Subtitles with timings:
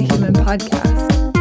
[0.00, 1.34] Human podcast.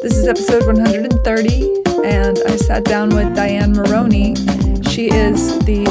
[0.00, 4.36] This is episode 130, and I sat down with Diane Maroney.
[4.88, 5.84] She is the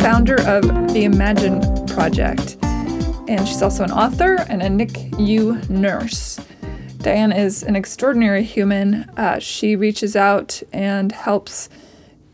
[0.00, 6.38] founder of the Imagine Project, and she's also an author and a NICU nurse.
[6.98, 9.10] Diane is an extraordinary human.
[9.16, 11.68] Uh, she reaches out and helps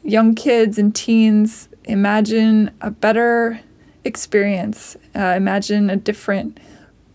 [0.03, 3.59] young kids and teens imagine a better
[4.05, 6.59] experience, uh, imagine a different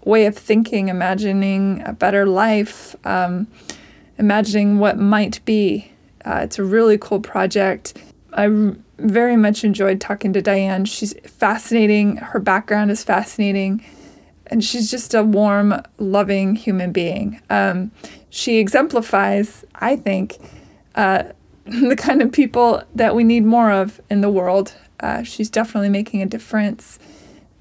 [0.07, 3.47] way of thinking, imagining a better life, um,
[4.17, 5.91] imagining what might be.
[6.25, 7.93] Uh, it's a really cool project.
[8.33, 10.85] I very much enjoyed talking to Diane.
[10.85, 12.17] She's fascinating.
[12.17, 13.83] Her background is fascinating.
[14.47, 17.41] And she's just a warm, loving human being.
[17.49, 17.91] Um,
[18.29, 20.37] she exemplifies, I think,
[20.95, 21.23] uh,
[21.65, 24.73] the kind of people that we need more of in the world.
[24.99, 26.97] Uh, she's definitely making a difference,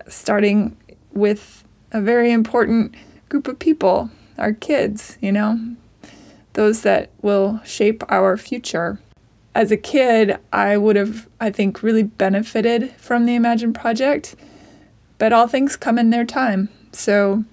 [0.09, 0.77] starting
[1.13, 1.65] with
[1.97, 2.94] a very important
[3.30, 5.58] group of people, our kids, you know,
[6.52, 8.98] those that will shape our future.
[9.55, 14.36] As a kid, I would have, I think, really benefited from the Imagine Project,
[15.17, 16.69] but all things come in their time.
[16.92, 17.44] So,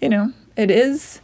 [0.00, 1.22] you know, it is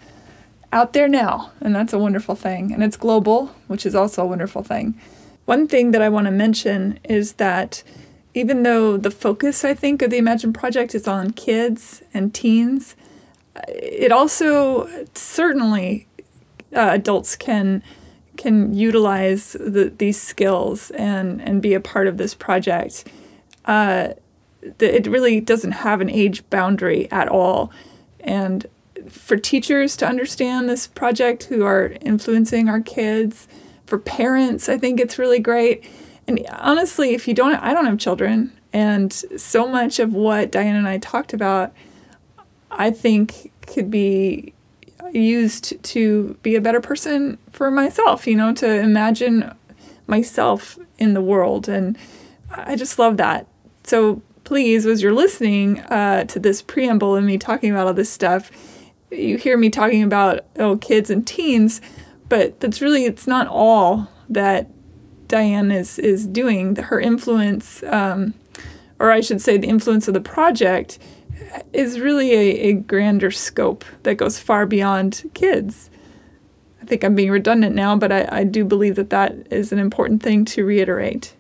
[0.73, 2.73] out there now, and that's a wonderful thing.
[2.73, 4.99] And it's global, which is also a wonderful thing.
[5.45, 7.83] One thing that I want to mention is that
[8.37, 12.95] even though the focus, I think, of the Imagine Project is on kids and teens,
[13.67, 16.07] it also certainly
[16.75, 17.83] uh, adults can
[18.37, 23.07] can utilize the, these skills and and be a part of this project.
[23.65, 24.09] Uh,
[24.77, 27.73] the, it really doesn't have an age boundary at all,
[28.21, 28.67] and
[29.09, 33.49] for teachers to understand this project who are influencing our kids,
[33.87, 35.89] for parents, I think it's really great.
[36.29, 40.75] And honestly, if you don't, I don't have children, and so much of what Diane
[40.75, 41.73] and I talked about,
[42.71, 44.53] I think could be
[45.13, 49.55] used to be a better person for myself, you know, to imagine
[50.07, 51.69] myself in the world.
[51.69, 51.97] And
[52.51, 53.47] I just love that.
[53.85, 58.11] So please, as you're listening uh, to this preamble and me talking about all this
[58.11, 58.51] stuff,
[59.11, 61.81] you hear me talking about oh kids and teens,
[62.29, 64.69] but that's really it's not all that
[65.29, 66.77] Diane is is doing.
[66.77, 68.35] Her influence, um,
[68.99, 70.99] or I should say, the influence of the project,
[71.73, 75.91] is really a, a grander scope that goes far beyond kids.
[76.83, 79.79] I think I'm being redundant now, but I, I do believe that that is an
[79.79, 81.35] important thing to reiterate.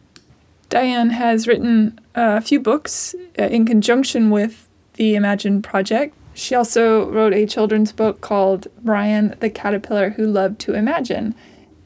[0.68, 6.14] Diane has written a few books uh, in conjunction with the Imagine Project.
[6.34, 11.34] She also wrote a children's book called Brian the Caterpillar Who Loved to Imagine,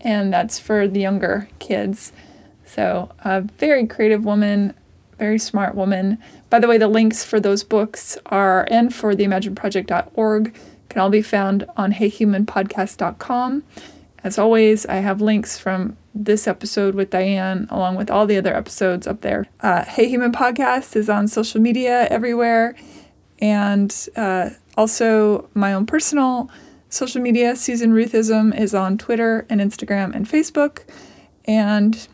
[0.00, 2.12] and that's for the younger kids.
[2.64, 4.74] So, a very creative woman,
[5.18, 6.18] very smart woman.
[6.48, 10.54] By the way, the links for those books are and for the imagineproject.org
[10.88, 13.64] can all be found on heyhumanpodcast.com.
[14.22, 18.54] As always, I have links from this episode with Diane along with all the other
[18.54, 19.46] episodes up there.
[19.60, 22.74] Uh, hey Human Podcast is on social media everywhere
[23.40, 26.50] and uh, also my own personal
[26.90, 27.56] social media.
[27.56, 30.80] Susan Ruthism is on Twitter and Instagram and Facebook.
[31.46, 32.06] And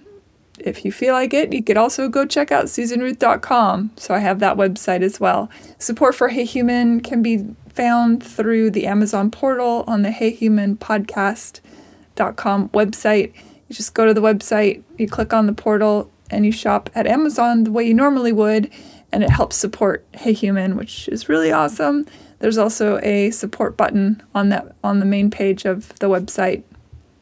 [0.59, 3.91] if you feel like it, you could also go check out susanruth.com.
[3.97, 5.51] So I have that website as well.
[5.79, 7.45] Support for Hey Human can be
[7.75, 13.35] found through the Amazon portal on the heyhumanpodcast.com website.
[13.69, 17.07] You just go to the website, you click on the portal, and you shop at
[17.07, 18.71] Amazon the way you normally would,
[19.13, 22.07] and it helps support Hey Human, which is really awesome.
[22.39, 26.63] There's also a support button on that on the main page of the website,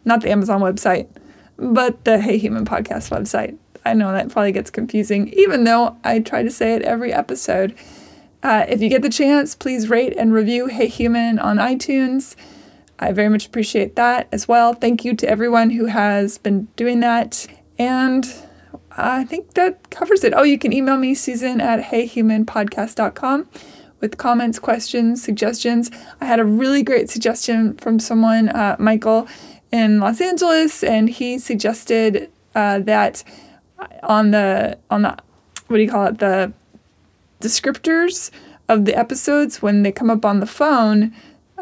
[0.05, 1.09] not the Amazon website,
[1.57, 3.57] but the Hey Human podcast website.
[3.85, 7.75] I know that probably gets confusing, even though I try to say it every episode.
[8.43, 12.35] Uh, if you get the chance, please rate and review Hey Human on iTunes.
[12.99, 14.75] I very much appreciate that as well.
[14.75, 17.47] Thank you to everyone who has been doing that.
[17.79, 18.27] And
[18.93, 20.33] I think that covers it.
[20.35, 23.49] Oh, you can email me, Susan at heyhumanpodcast.com
[24.01, 25.91] with comments, questions, suggestions.
[26.21, 29.27] I had a really great suggestion from someone, uh, Michael,
[29.71, 33.25] in Los Angeles, and he suggested uh, that
[34.03, 35.17] on the on the
[35.67, 36.53] what do you call it the
[37.41, 38.31] descriptors
[38.69, 41.13] of the episodes when they come up on the phone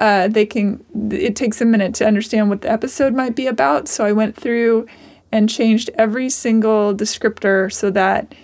[0.01, 3.89] uh, they can it takes a minute to understand what the episode might be about
[3.89, 4.87] so i went through
[5.33, 8.35] and changed every single descriptor so that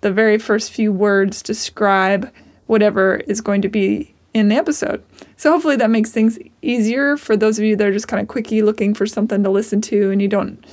[0.00, 2.30] the very first few words describe
[2.66, 5.02] whatever is going to be in the episode.
[5.36, 8.28] So hopefully that makes things easier for those of you that are just kind of
[8.28, 10.64] quickie looking for something to listen to and you don't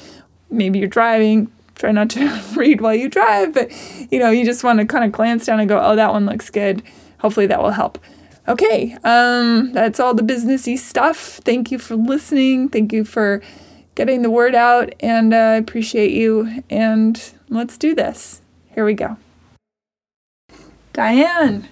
[0.52, 3.72] maybe you're driving, try not to read while you drive, but
[4.12, 6.26] you know, you just want to kind of glance down and go, "Oh, that one
[6.26, 6.84] looks good."
[7.20, 7.98] Hopefully that will help.
[8.48, 11.40] Okay, um, that's all the businessy stuff.
[11.44, 12.70] Thank you for listening.
[12.70, 13.42] Thank you for
[13.96, 16.64] getting the word out, and uh, I appreciate you.
[16.70, 18.42] And let's do this.
[18.74, 19.18] Here we go.
[20.94, 21.70] Diane,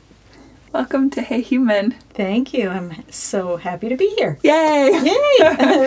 [0.71, 1.91] welcome to Hey Human.
[2.13, 2.69] Thank you.
[2.69, 4.37] I'm so happy to be here.
[4.43, 4.91] Yay!
[4.91, 5.11] Yay!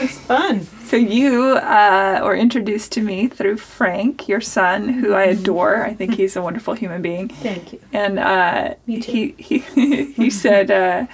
[0.03, 0.63] it's fun.
[0.87, 5.85] So you uh, were introduced to me through Frank, your son, who I adore.
[5.85, 7.29] I think he's a wonderful human being.
[7.29, 7.81] Thank you.
[7.93, 9.35] And uh, Me too.
[9.39, 11.07] he he he said uh,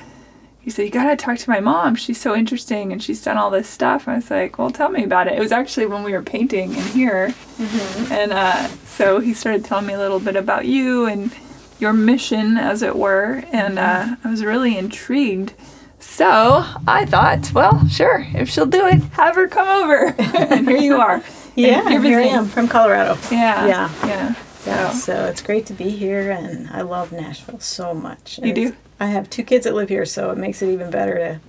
[0.61, 1.95] he said you gotta talk to my mom.
[1.97, 4.07] She's so interesting and she's done all this stuff.
[4.07, 5.35] And I was like, well, tell me about it.
[5.35, 8.13] It was actually when we were painting in here, Mm-hmm.
[8.13, 11.33] and uh, so he started telling me a little bit about you and
[11.79, 13.43] your mission, as it were.
[13.53, 15.55] And uh, I was really intrigued.
[16.01, 20.15] So I thought, well, sure, if she'll do it, have her come over.
[20.19, 21.23] and here you are.
[21.57, 23.19] Yeah, here I am from Colorado.
[23.31, 23.67] Yeah.
[23.67, 23.91] Yeah.
[24.07, 24.35] Yeah.
[24.67, 28.39] Yeah, So so it's great to be here, and I love Nashville so much.
[28.43, 28.77] You do?
[29.01, 31.41] I have two kids that live here, so it makes it even better to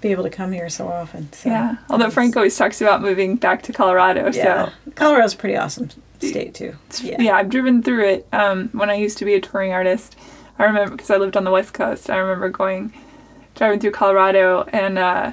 [0.00, 1.32] be able to come here so often.
[1.32, 1.76] So yeah.
[1.88, 5.88] Although Frank always talks about moving back to Colorado, yeah, so Colorado's pretty awesome
[6.28, 6.74] state too.
[7.02, 7.20] Yeah.
[7.20, 10.16] Yeah, I've driven through it um, when I used to be a touring artist.
[10.58, 12.10] I remember because I lived on the West Coast.
[12.10, 12.92] I remember going
[13.54, 15.32] driving through Colorado and uh,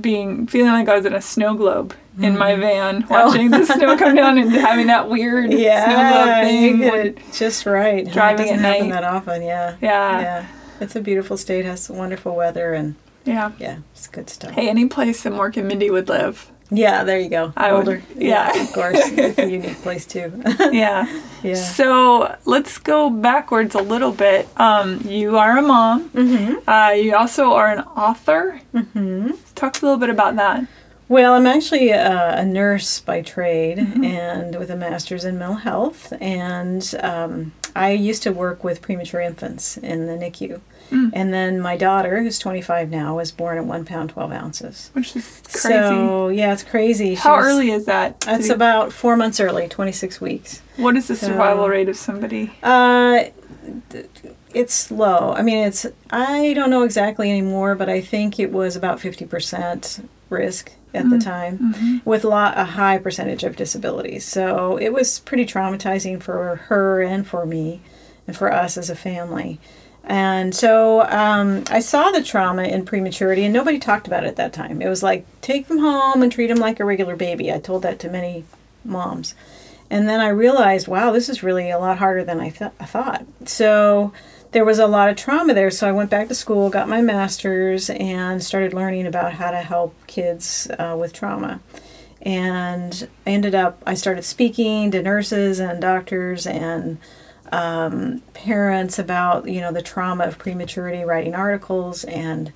[0.00, 3.96] being feeling like I was in a snow globe in my van, watching the snow
[3.96, 6.64] come down and having that weird snow globe yeah, thing.
[6.64, 8.10] you get it just right.
[8.10, 8.94] Driving It doesn't at happen night.
[8.94, 9.42] that often.
[9.42, 10.46] Yeah, yeah, yeah.
[10.80, 11.64] It's a beautiful state.
[11.64, 12.94] Has wonderful weather, and
[13.24, 13.52] yeah.
[13.58, 14.52] yeah, it's good stuff.
[14.52, 16.50] Hey, any place that Mork and Mindy would live.
[16.70, 17.52] Yeah, there you go.
[17.56, 18.02] I would- Older.
[18.16, 18.50] yeah.
[18.62, 18.96] of course.
[19.18, 20.32] It's a unique place too.
[20.72, 21.06] Yeah.
[21.42, 21.54] yeah.
[21.54, 24.48] So let's go backwards a little bit.
[24.56, 26.10] Um, you are a mom.
[26.10, 26.68] Mm-hmm.
[26.68, 28.60] Uh, you also are an author.
[28.74, 29.30] Mm-hmm.
[29.54, 30.64] Talk a little bit about that.
[31.08, 34.04] Well, I'm actually a, a nurse by trade Mm-hmm.
[34.04, 36.12] and with a master's in mental health.
[36.20, 40.60] And um, I used to work with premature infants in the NICU.
[40.90, 41.10] Mm.
[41.12, 44.90] And then my daughter, who's 25 now, was born at one pound 12 ounces.
[44.92, 45.78] Which is crazy.
[45.78, 47.14] So yeah, it's crazy.
[47.14, 48.20] How She's- early is that?
[48.20, 50.62] That's about four months early, 26 weeks.
[50.76, 52.52] what is the so- survival rate of somebody?
[52.62, 53.24] Uh,
[54.52, 55.32] it's low.
[55.36, 60.04] I mean, it's I don't know exactly anymore, but I think it was about 50%
[60.28, 61.98] risk at the time, Mm-hmm.
[62.04, 64.24] with a lot a high percentage of disabilities.
[64.24, 67.80] So it was pretty traumatizing for her and for me,
[68.26, 69.60] and for us as a family.
[70.04, 74.36] And so um, I saw the trauma in prematurity, and nobody talked about it at
[74.36, 74.82] that time.
[74.82, 77.52] It was like take them home and treat them like a regular baby.
[77.52, 78.44] I told that to many
[78.84, 79.34] moms.
[79.90, 82.84] And then I realized, wow, this is really a lot harder than I, th- I
[82.84, 83.26] thought.
[83.44, 84.12] So
[84.52, 85.70] there was a lot of trauma there.
[85.70, 89.58] So I went back to school, got my master's, and started learning about how to
[89.58, 91.60] help kids uh, with trauma.
[92.22, 96.98] And I ended up, I started speaking to nurses and doctors and
[97.52, 102.04] um, parents about, you know, the trauma of prematurity, writing articles.
[102.04, 102.52] And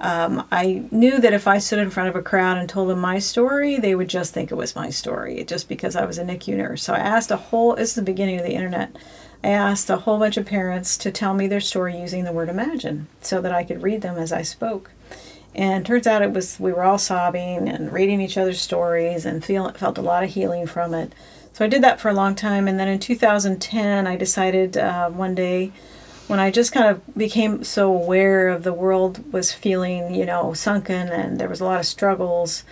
[0.00, 3.00] um, I knew that if I stood in front of a crowd and told them
[3.00, 6.24] my story, they would just think it was my story, just because I was a
[6.24, 6.82] NICU nurse.
[6.82, 8.96] So I asked a whole, this is the beginning of the internet.
[9.44, 12.48] I asked a whole bunch of parents to tell me their story using the word
[12.48, 14.90] imagine so that I could read them as I spoke.
[15.54, 19.44] And turns out it was we were all sobbing and reading each other's stories and
[19.44, 21.12] feel, felt a lot of healing from it.
[21.52, 22.68] So I did that for a long time.
[22.68, 25.72] And then in 2010, I decided uh, one day
[26.26, 30.54] when I just kind of became so aware of the world was feeling, you know,
[30.54, 32.64] sunken and there was a lot of struggles.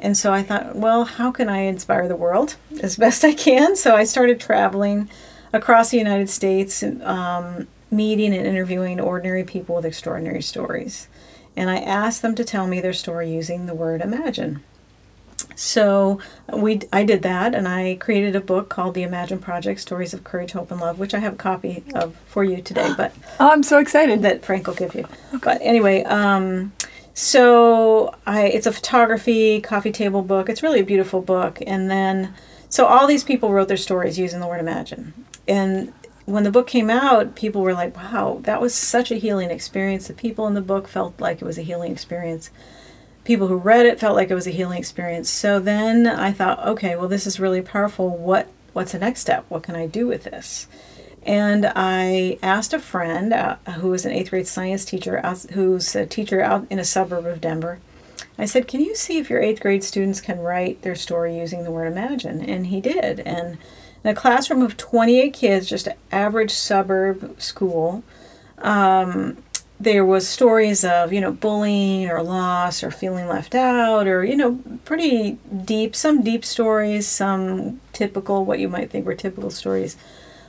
[0.00, 3.76] And so I thought, well, how can I inspire the world as best I can?
[3.76, 5.08] So I started traveling
[5.52, 11.06] across the United States, um, meeting and interviewing ordinary people with extraordinary stories.
[11.56, 14.64] And I asked them to tell me their story using the word imagine.
[15.56, 16.20] So
[16.52, 20.24] we, I did that, and I created a book called The Imagine Project: Stories of
[20.24, 22.92] Courage, Hope, and Love, which I have a copy of for you today.
[22.96, 24.22] But Oh, I'm so excited.
[24.22, 25.06] that Frank will give you.
[25.42, 26.72] But anyway, um,
[27.14, 30.48] so I it's a photography coffee table book.
[30.48, 31.58] It's really a beautiful book.
[31.66, 32.34] And then
[32.68, 35.14] so all these people wrote their stories using the word imagine.
[35.46, 35.92] And
[36.26, 40.08] when the book came out, people were like, "Wow, that was such a healing experience."
[40.08, 42.50] The people in the book felt like it was a healing experience.
[43.24, 45.30] People who read it felt like it was a healing experience.
[45.30, 48.10] So then I thought, okay, well, this is really powerful.
[48.10, 49.46] What what's the next step?
[49.48, 50.66] What can I do with this?
[51.22, 55.94] And I asked a friend uh, who was an eighth grade science teacher, out, who's
[55.96, 57.78] a teacher out in a suburb of Denver.
[58.36, 61.64] I said, Can you see if your eighth grade students can write their story using
[61.64, 62.42] the word imagine?
[62.42, 63.20] And he did.
[63.20, 63.58] And
[64.02, 68.02] in a classroom of 28 kids, just average suburb school,
[68.58, 69.38] um,
[69.80, 74.36] there was stories of you know bullying or loss or feeling left out or you
[74.36, 75.32] know pretty
[75.64, 79.96] deep some deep stories some typical what you might think were typical stories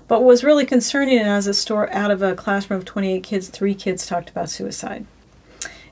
[0.08, 3.74] But was really concerning as a store out of a classroom of 28 kids, three
[3.74, 5.06] kids talked about suicide.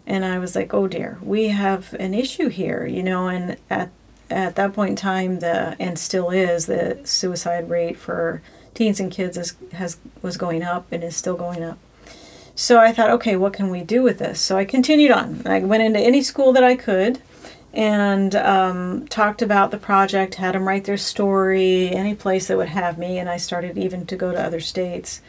[0.06, 3.90] And I was like, oh dear, we have an issue here, you know, and at
[4.30, 8.42] at that point in time the and still is the suicide rate for
[8.74, 11.78] teens and kids is, has was going up and is still going up.
[12.55, 14.39] So I thought, okay, what can we do with this?
[14.39, 15.41] So I continued on.
[15.45, 17.19] I went into any school that I could
[17.74, 22.69] and um, talked about the project, had them write their story, any place that would
[22.69, 25.22] have me, and I started even to go to other states.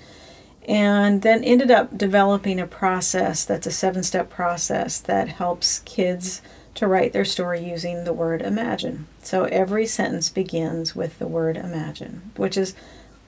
[0.69, 6.43] And then ended up developing a process that's a seven step process that helps kids
[6.75, 9.07] to write their story using the word imagine.
[9.23, 12.75] So every sentence begins with the word imagine, which is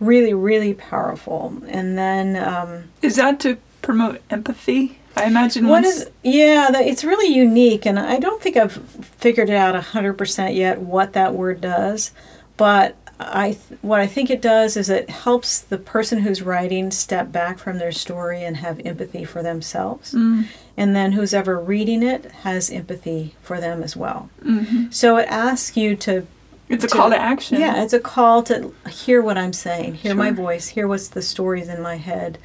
[0.01, 1.63] really, really powerful.
[1.69, 2.37] And then.
[2.37, 4.99] Um, is that to promote empathy?
[5.17, 8.77] I imagine what is yeah, the, it's really unique, and I don't think I've
[9.17, 12.11] figured it out hundred percent yet what that word does.
[12.59, 16.91] But I th- what I think it does is it helps the person who's writing
[16.91, 20.47] step back from their story and have empathy for themselves, mm.
[20.77, 24.29] and then who's ever reading it has empathy for them as well.
[24.45, 24.91] Mm-hmm.
[24.91, 26.27] So it asks you to.
[26.69, 27.59] It's a to, call to action.
[27.61, 30.19] Yeah, it's a call to hear what I'm saying, hear sure.
[30.19, 32.39] my voice, hear what's the stories in my head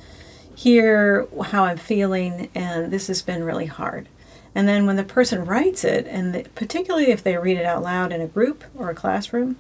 [0.55, 4.08] hear how I'm feeling, and this has been really hard.
[4.53, 7.84] And then when the person writes it, and the, particularly if they read it out
[7.84, 9.58] loud in a group or a classroom,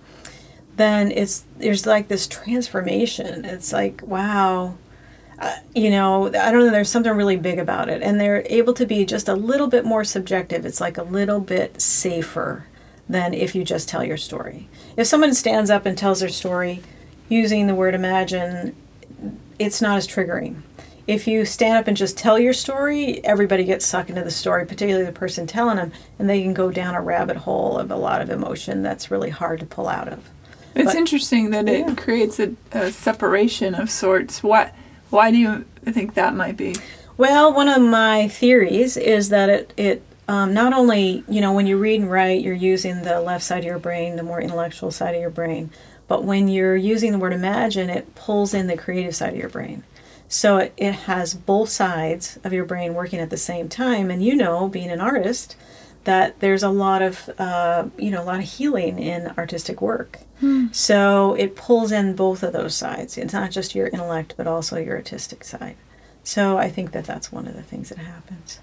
[0.75, 3.45] then it's there's like this transformation.
[3.45, 4.75] It's like wow,
[5.39, 6.71] uh, you know, I don't know.
[6.71, 9.85] There's something really big about it, and they're able to be just a little bit
[9.85, 10.65] more subjective.
[10.65, 12.65] It's like a little bit safer
[13.07, 14.69] than if you just tell your story.
[14.97, 16.81] If someone stands up and tells their story
[17.27, 18.75] using the word imagine,
[19.61, 20.61] it's not as triggering
[21.07, 24.65] if you stand up and just tell your story, everybody gets sucked into the story,
[24.65, 27.95] particularly the person telling them, and they can go down a rabbit hole of a
[27.95, 30.29] lot of emotion that's really hard to pull out of.
[30.75, 34.41] It's but, interesting that it creates a, a, separation of sorts.
[34.41, 34.73] What?
[35.09, 36.75] Why do you think that might be?
[37.17, 41.67] Well, one of my theories is that it it um, not only you know when
[41.67, 44.91] you read and write, you're using the left side of your brain, the more intellectual
[44.91, 45.71] side of your brain,
[46.11, 49.47] but when you're using the word imagine, it pulls in the creative side of your
[49.47, 49.85] brain.
[50.27, 54.11] So it, it has both sides of your brain working at the same time.
[54.11, 55.55] And you know, being an artist,
[56.03, 60.19] that there's a lot of uh, you know a lot of healing in artistic work.
[60.41, 60.67] Hmm.
[60.73, 63.17] So it pulls in both of those sides.
[63.17, 65.77] It's not just your intellect, but also your artistic side.
[66.25, 68.59] So I think that that's one of the things that happens.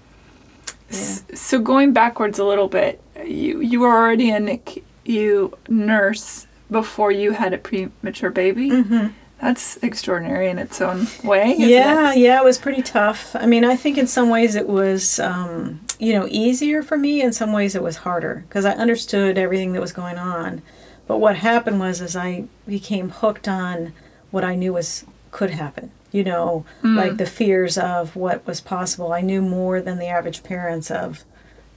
[0.91, 1.35] Yeah.
[1.35, 7.31] So going backwards a little bit, you you are already a NICU nurse before you
[7.31, 8.69] had a premature baby.
[8.69, 9.07] Mm-hmm.
[9.41, 11.55] That's extraordinary in its own way.
[11.57, 12.19] yeah, it?
[12.19, 13.35] yeah, it was pretty tough.
[13.35, 17.21] I mean, I think in some ways it was, um, you know, easier for me.
[17.21, 20.61] In some ways it was harder because I understood everything that was going on.
[21.07, 23.93] But what happened was, as I became hooked on
[24.29, 25.91] what I knew was could happen.
[26.11, 26.95] You know, mm.
[26.95, 29.13] like the fears of what was possible.
[29.13, 31.23] I knew more than the average parents of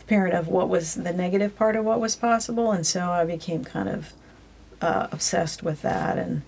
[0.07, 3.65] parent of what was the negative part of what was possible, and so I became
[3.65, 4.15] kind of
[4.83, 6.43] uh, obsessed with that and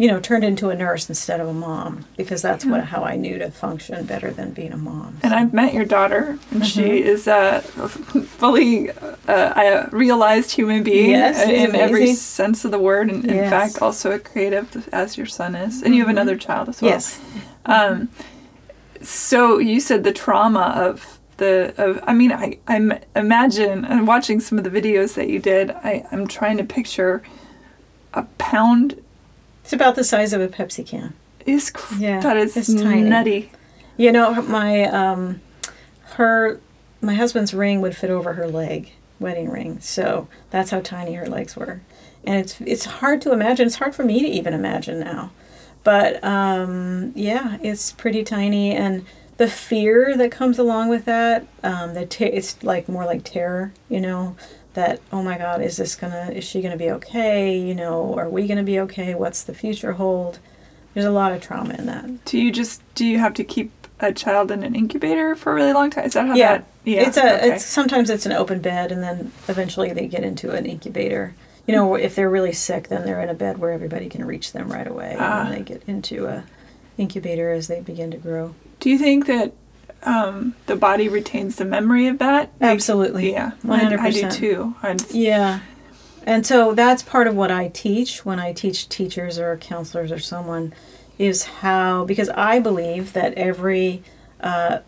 [0.00, 2.70] you know, turned into a nurse instead of a mom because that's yeah.
[2.70, 5.18] what how I knew to function better than being a mom.
[5.22, 6.62] And I've met your daughter, and mm-hmm.
[6.62, 8.90] she is a fully
[9.28, 13.34] uh, realized human being yes, in every sense of the word, and yes.
[13.34, 16.16] in fact, also a creative as your son is, and you have mm-hmm.
[16.16, 16.92] another child as well.
[16.92, 17.20] Yes.
[17.66, 18.08] Um,
[19.02, 24.40] so you said the trauma of the of I mean I I imagine and watching
[24.40, 27.22] some of the videos that you did I I'm trying to picture
[28.14, 29.00] a pound
[29.70, 31.14] it's about the size of a Pepsi can.
[31.46, 33.02] It's yeah, that is it's tiny.
[33.02, 33.52] nutty.
[33.96, 35.40] You know, my um,
[36.14, 36.60] her
[37.00, 38.90] my husband's ring would fit over her leg,
[39.20, 39.78] wedding ring.
[39.78, 41.82] So that's how tiny her legs were,
[42.24, 43.68] and it's it's hard to imagine.
[43.68, 45.30] It's hard for me to even imagine now,
[45.84, 51.94] but um, yeah, it's pretty tiny, and the fear that comes along with that, um,
[51.94, 54.34] the te- it's like more like terror, you know
[54.74, 57.58] that oh my god is this gonna is she gonna be okay?
[57.58, 59.14] You know are we gonna be okay?
[59.14, 60.38] What's the future hold?
[60.94, 62.24] There's a lot of trauma in that.
[62.24, 65.54] Do you just do you have to keep a child in an incubator for a
[65.54, 66.04] really long time?
[66.04, 67.52] Is that how yeah, that yeah it's a okay.
[67.52, 71.34] it's sometimes it's an open bed and then eventually they get into an incubator.
[71.66, 74.52] You know if they're really sick then they're in a bed where everybody can reach
[74.52, 75.40] them right away ah.
[75.40, 76.44] and then they get into a
[76.98, 78.54] incubator as they begin to grow.
[78.78, 79.52] Do you think that
[80.02, 82.52] um, the body retains the memory of that.
[82.60, 83.32] Absolutely.
[83.32, 83.98] Yeah, 100%.
[83.98, 84.74] I, I do too.
[84.82, 85.60] I'd, yeah.
[86.24, 90.18] And so that's part of what I teach when I teach teachers or counselors or
[90.18, 90.72] someone
[91.18, 94.02] is how, because I believe that every
[94.40, 94.80] uh,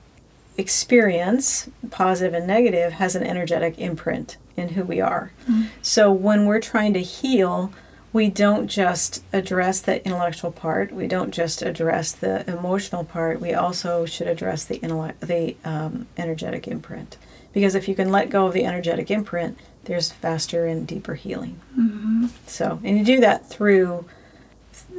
[0.57, 5.33] experience, positive and negative, has an energetic imprint in who we are.
[5.43, 5.65] Mm-hmm.
[5.83, 7.73] So when we're trying to heal,
[8.13, 10.93] we don't just address the intellectual part.
[10.93, 13.41] We don't just address the emotional part.
[13.41, 17.17] We also should address the intellect, the um, energetic imprint.
[17.53, 21.61] Because if you can let go of the energetic imprint, there's faster and deeper healing.
[21.79, 22.27] Mm-hmm.
[22.47, 24.05] So, and you do that through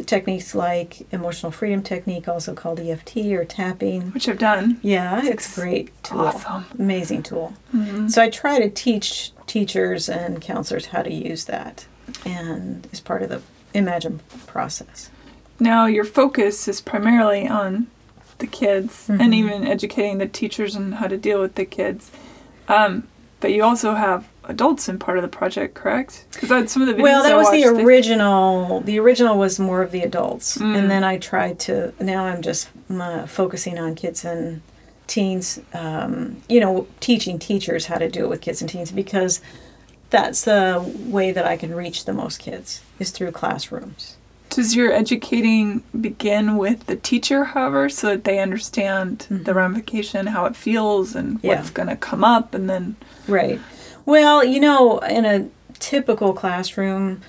[0.06, 4.12] techniques like emotional freedom technique, also called EFT or tapping.
[4.12, 4.80] Which I've done.
[4.82, 6.22] Yeah, it's, It's a great tool.
[6.22, 6.66] awesome.
[6.78, 7.54] Amazing tool.
[7.76, 8.10] Mhm.
[8.12, 11.86] So I try to teach teachers and counselors how to use that,
[12.26, 13.42] and is part of the
[13.76, 15.10] Imagine process.
[15.60, 17.88] Now your focus is primarily on
[18.38, 19.34] the kids and Mhm.
[19.34, 22.12] even educating the teachers on how to deal with the kids.
[22.68, 23.08] Um,
[23.40, 26.26] but you also have adults in part of the project, correct?
[26.34, 28.82] Because some of the videos Well, that I was the watched, they- original.
[28.82, 30.76] The original was more of the adults, Mm.
[30.78, 31.94] and then I tried to.
[32.00, 34.62] Now I'm just uh, focusing on kids and
[35.08, 35.60] teens.
[35.74, 39.42] Um, you know, teaching teachers how to do it with kids and teens because
[40.14, 44.16] that's the way that I can reach the most kids is through classrooms.
[44.52, 49.56] Does your educating begin with the teacher, however, so that they understand the Mhm.
[49.56, 51.56] ramification, how it feels, and Yeah.
[51.56, 52.96] what's going to come up, and then
[53.28, 53.60] Right.
[54.06, 55.46] Well, you know, in a
[55.80, 57.22] typical classroom,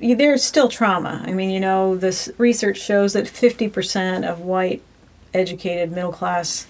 [0.00, 1.22] there's still trauma.
[1.26, 4.80] I mean, you know, this research shows that 50% of white,
[5.34, 6.66] educated, middle class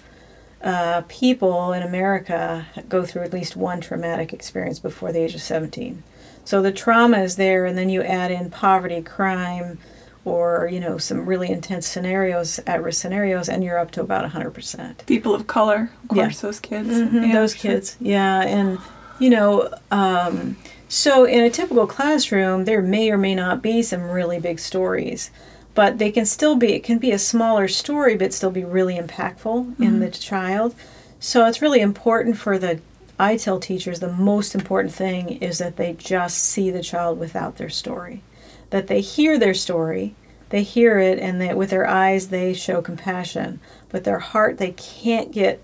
[0.63, 5.41] uh, people in America go through at least one traumatic experience before the age of
[5.43, 6.03] 17.
[6.45, 9.79] So the trauma is there, and then you add in poverty, crime,
[10.25, 14.25] or, you know, some really intense scenarios, at risk scenarios, and you're up to about
[14.25, 15.07] 100%.
[15.07, 16.25] people of color, of Yeah.
[16.25, 16.89] course, those kids.
[16.89, 17.73] Mhm, Yeah, those sure.
[17.73, 18.79] kids, yeah, and
[19.19, 20.57] you know, um,
[20.89, 25.31] so in a typical classroom, there may or may not be some really big stories,
[25.75, 26.73] but they can still be.
[26.73, 30.21] It can be a smaller story, but still be really impactful in the mm-hmm.
[30.21, 30.75] child.
[31.19, 32.81] So it's really important for the.
[33.19, 37.57] I tell teachers the most important thing is that they just see the child without
[37.57, 38.23] their story,
[38.71, 40.15] that they hear their story,
[40.49, 44.73] they hear it, and that with their eyes they show compassion, but their heart they
[44.73, 45.63] can't get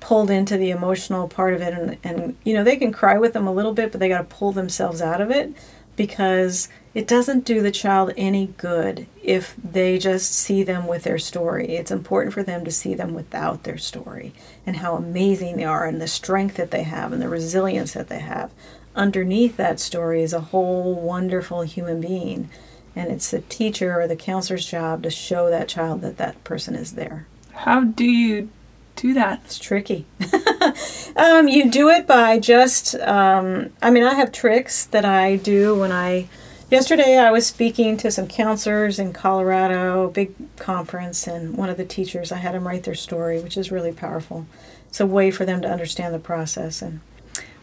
[0.00, 3.32] pulled into the emotional part of it and, and you know they can cry with
[3.32, 5.52] them a little bit but they got to pull themselves out of it
[5.96, 11.18] because it doesn't do the child any good if they just see them with their
[11.18, 11.76] story.
[11.76, 14.32] It's important for them to see them without their story
[14.64, 18.08] and how amazing they are and the strength that they have and the resilience that
[18.08, 18.50] they have.
[18.94, 22.48] Underneath that story is a whole wonderful human being
[22.94, 26.74] and it's the teacher or the counselor's job to show that child that that person
[26.74, 27.26] is there.
[27.52, 28.48] How do you
[28.96, 29.42] do that?
[29.44, 30.06] it's tricky.
[31.16, 35.78] um, you do it by just, um, I mean, I have tricks that I do
[35.78, 36.28] when I.
[36.68, 41.84] Yesterday, I was speaking to some counselors in Colorado, big conference, and one of the
[41.84, 44.46] teachers, I had them write their story, which is really powerful.
[44.88, 46.82] It's a way for them to understand the process.
[46.82, 47.00] And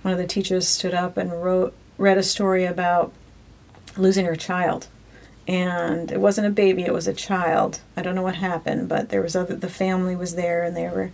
[0.04, 3.12] one of the teachers stood up and wrote, read a story about
[3.98, 4.88] losing her child
[5.47, 7.82] and it wasn't a baby it was a child.
[7.97, 10.88] I don't know what happened but there was other the family was there and they
[10.88, 11.12] were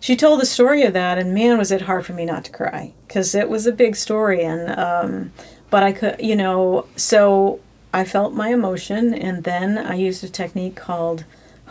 [0.00, 2.52] she told the story of that and man was it hard for me not to
[2.52, 5.32] cry because it was a big story and um,
[5.70, 7.58] but i could you know so
[7.92, 11.24] i felt my emotion and then i used a technique called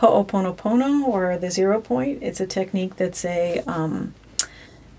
[0.04, 2.22] ho'oponopono or the zero point.
[2.22, 4.14] It's a technique that's a um,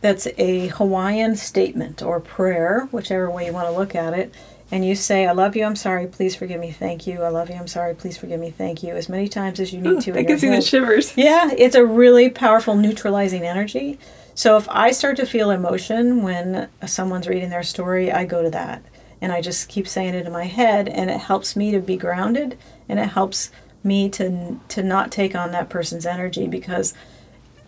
[0.00, 4.34] that's a hawaiian statement or prayer whichever way you want to look at it
[4.74, 7.48] and you say, I love you, I'm sorry, please forgive me, thank you, I love
[7.48, 10.00] you, I'm sorry, please forgive me, thank you, as many times as you need Ooh,
[10.00, 10.12] to.
[10.14, 11.16] that gives your me the shivers.
[11.16, 14.00] Yeah, it's a really powerful neutralizing energy.
[14.34, 18.50] So if I start to feel emotion when someone's reading their story, I go to
[18.50, 18.82] that.
[19.20, 21.96] And I just keep saying it in my head, and it helps me to be
[21.96, 22.58] grounded,
[22.88, 23.52] and it helps
[23.84, 26.94] me to to not take on that person's energy because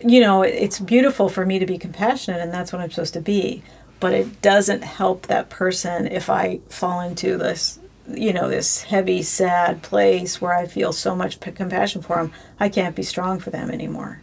[0.01, 3.21] you know, it's beautiful for me to be compassionate, and that's what I'm supposed to
[3.21, 3.63] be.
[3.99, 9.23] But it doesn't help that person if I fall into this, you know, this heavy,
[9.23, 12.31] sad place where I feel so much p- compassion for them.
[12.59, 14.21] I can't be strong for them anymore.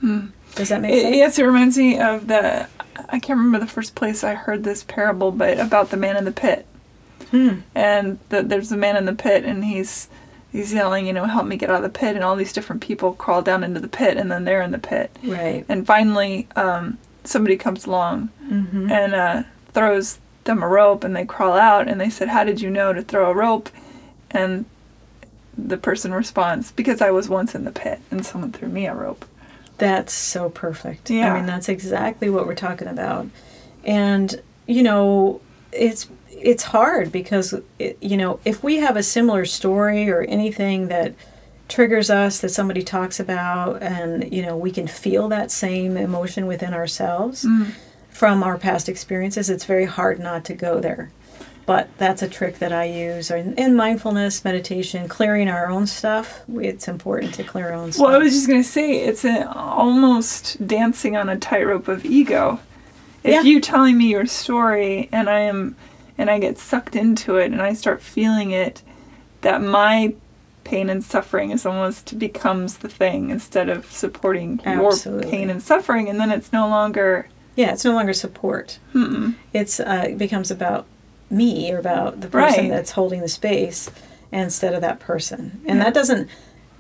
[0.55, 1.17] Does that make It, sense?
[1.17, 2.69] yes, it reminds me of the.
[3.09, 6.25] I can't remember the first place I heard this parable, but about the man in
[6.25, 6.65] the pit.
[7.33, 7.61] Hmm.
[7.75, 10.09] And the, there's a man in the pit, and he's
[10.53, 12.81] he's yelling, you know, help me get out of the pit, and all these different
[12.83, 15.11] people crawl down into the pit, and then they're in the pit.
[15.25, 15.65] Right.
[15.69, 18.93] And finally, um, somebody comes along Mm-hmm.
[18.93, 19.43] and uh,
[19.75, 22.93] throws them a rope, and they crawl out, and they said, "How did you know
[22.93, 23.69] to throw a rope?"
[24.31, 24.65] And
[25.57, 28.95] the person responds, "Because I was once in the pit, and someone threw me a
[28.95, 29.25] rope."
[29.79, 31.11] That's so perfect.
[31.11, 31.33] Yeah.
[31.33, 33.27] I mean, that's exactly what we're talking about.
[33.85, 35.41] And you know,
[35.73, 40.89] it's it's hard because it, you know, if we have a similar story or anything
[40.89, 41.15] that
[41.69, 46.47] triggers us that somebody talks about and you know, we can feel that same emotion
[46.47, 47.73] within ourselves Mm.
[48.15, 51.11] From our past experiences, it's very hard not to go there.
[51.67, 53.31] but that's a trick that I use.
[53.31, 56.43] In, in mindfulness, meditation, clearing our own stuff.
[56.61, 58.05] It's important to clear our own stuff.
[58.07, 62.61] Well, I was just gonna say it's a, almost dancing on a tightrope of ego.
[63.23, 63.41] If Yeah.
[63.43, 65.75] you telling me your story and I am,
[66.19, 68.83] and I get sucked into it and I start feeling it,
[69.41, 70.13] that my
[70.65, 75.25] pain and suffering is almost becomes the thing instead of supporting Absolutely.
[75.25, 77.27] your pain and suffering, and then it's no longer.
[77.57, 78.79] Yeah, it's no longer support.
[78.95, 79.35] Mm-mm.
[79.53, 80.87] It's uh, it becomes about
[81.31, 82.71] me or about the person Right.
[82.71, 83.91] that's holding the space
[84.33, 85.61] instead of that person.
[85.67, 85.85] And Yeah.
[85.85, 86.29] that doesn't,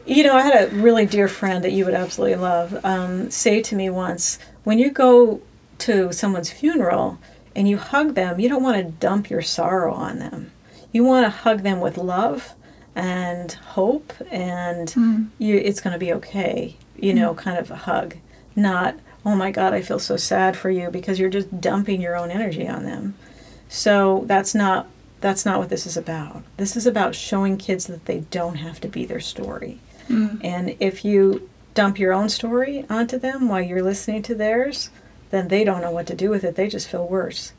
[0.06, 3.62] you know, I had a really dear friend that you would absolutely love um, say
[3.62, 5.40] to me once when you go
[5.78, 7.18] to someone's funeral
[7.56, 10.50] and you hug them, you don't want to dump your sorrow on them.
[10.92, 12.54] You want to hug them with love
[12.96, 15.26] and hope and Mm.
[15.38, 18.14] you it's going to be okay you know kind of a hug
[18.54, 22.16] not oh my god i feel so sad for you because you're just dumping your
[22.16, 23.14] own energy on them.
[23.68, 24.86] So that's not
[25.20, 26.42] that's not what this is about.
[26.58, 29.80] This is about showing kids that they don't have to be their story.
[30.08, 30.44] Mm.
[30.44, 34.90] and if you dump your own story onto them while you're listening to theirs
[35.34, 36.54] then they don't know what to do with it.
[36.54, 37.52] They just feel worse.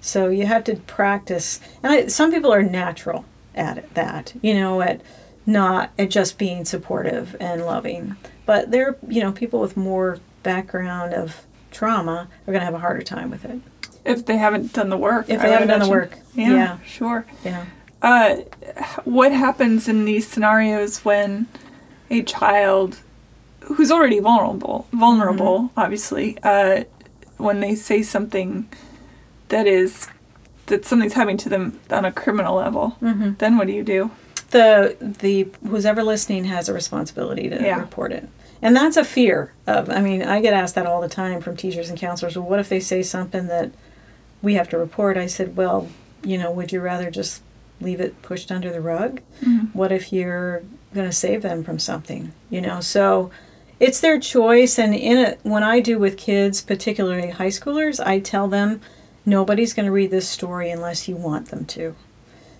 [0.00, 1.60] So you have to practice.
[1.82, 5.00] And I, some people are natural at it, that you know at
[5.46, 8.16] not at just being supportive and loving.
[8.44, 12.74] But there are you know people with more background of trauma are going to have
[12.74, 13.58] a harder time with it
[14.04, 15.28] If they haven't done the work.
[15.28, 17.24] if they haven't done the work Yeah, yeah sure.
[17.44, 17.64] yeah
[18.02, 18.36] Uh,
[19.04, 21.46] what happens in these scenarios when
[22.10, 22.98] a child
[23.60, 25.80] who's already vulnerable, vulnerable, Mm-hmm.
[25.80, 26.82] obviously, uh,
[27.38, 28.68] when they say something
[29.50, 30.08] that is
[30.66, 33.32] that something's happening to them on a criminal level, mm-hmm.
[33.38, 34.10] then what do you do?
[34.50, 37.78] the the who's ever listening has a responsibility to Yeah.
[37.80, 38.28] report it
[38.62, 41.56] and that's a fear of i mean i get asked that all the time from
[41.56, 43.70] teachers and counselors well what if they say something that
[44.40, 45.16] we have to report?
[45.16, 45.88] I said well
[46.24, 47.42] you know would you rather just
[47.80, 49.20] leave it pushed under the rug?
[49.42, 49.74] Mhm.
[49.74, 50.62] what if you're
[50.94, 52.32] going to save them from something?
[52.50, 53.30] You know so
[53.80, 58.20] it's their choice and in it when i do with kids particularly high schoolers i
[58.20, 58.80] tell them
[59.26, 61.94] nobody's going to read this story unless you want them to.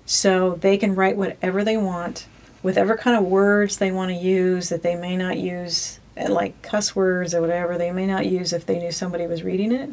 [0.06, 2.26] So they can write whatever they want
[2.62, 6.62] whatever kind of words they want to use that they may not use eh, like
[6.62, 9.90] cuss words or whatever they may not use if they knew somebody was reading it.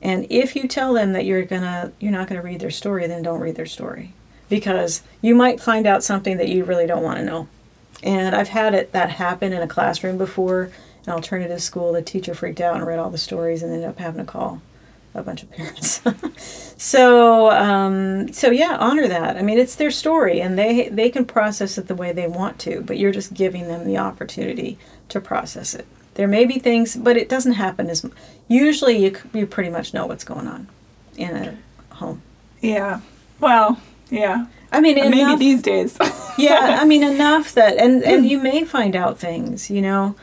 [0.00, 3.22] And if you tell them that you're gonna you're not gonna read their story then
[3.22, 4.12] don't read their story.
[4.48, 7.48] Because you might find out something that you really don't want to know.
[8.02, 10.70] And i've had it that happen in a classroom before
[11.06, 11.92] an alternative school.
[11.92, 14.62] The teacher freaked out and read all the stories and ended up having to call
[15.18, 16.02] a bunch of parents
[16.76, 21.24] so um, so yeah honor that i mean it's their story and they they can
[21.24, 25.20] process it the way they want to but you're just giving them the opportunity to
[25.20, 28.04] process it there may be things but it doesn't happen as
[28.48, 30.68] usually you, you pretty much know what's going on
[31.16, 31.58] in a
[31.94, 32.22] home
[32.60, 33.00] Yeah.
[33.40, 34.46] Well, yeah.
[34.72, 35.96] i mean Maybe these days.
[36.38, 40.14] yeah, I mean enough that and and you may find out things, you know.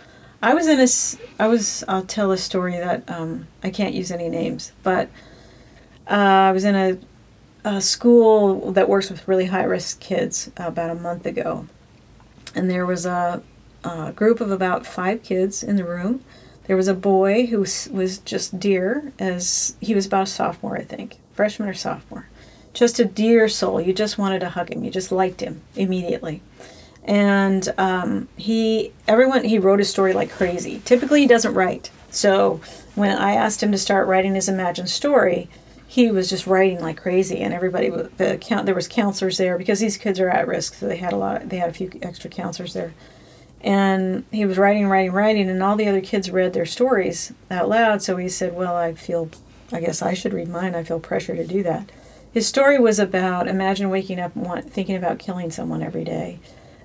[0.44, 4.12] I was in a, I was I'll tell a story that um I can't use
[4.12, 5.10] any names, but
[6.06, 6.98] uh, I was in a
[7.66, 11.66] a school that works with really high risk kids about a month ago.
[12.54, 13.42] And there was a,
[13.86, 16.26] a group of about 5 kids in the room.
[16.66, 20.76] There was a boy who was, was just dear as he was about a sophomore,
[20.76, 22.28] I think, freshman or sophomore
[22.74, 23.80] just a dear soul.
[23.80, 24.84] You just wanted to hug him.
[24.84, 26.42] You just liked him immediately.
[27.06, 30.82] And um, he, everyone, he wrote his story like crazy.
[30.86, 31.92] Typically, he doesn't write.
[32.10, 32.62] So
[32.96, 35.50] when I asked him to start writing his imagined story,
[35.86, 37.39] he was just writing like crazy.
[37.39, 40.76] And everybody, the count, there was counselors there because these kids are at risk.
[40.76, 41.50] So they had a lot.
[41.50, 42.94] They had a few extra counselors there.
[43.62, 47.70] And he was writing, writing, writing, and all the other kids read their stories out
[47.70, 48.02] loud.
[48.02, 49.30] So he said, "Well, I feel,
[49.72, 50.76] I guess I should read mine.
[50.76, 51.89] I feel pressure to do that."
[52.34, 56.39] His story was about imagine waking up want, thinking about killing someone every day.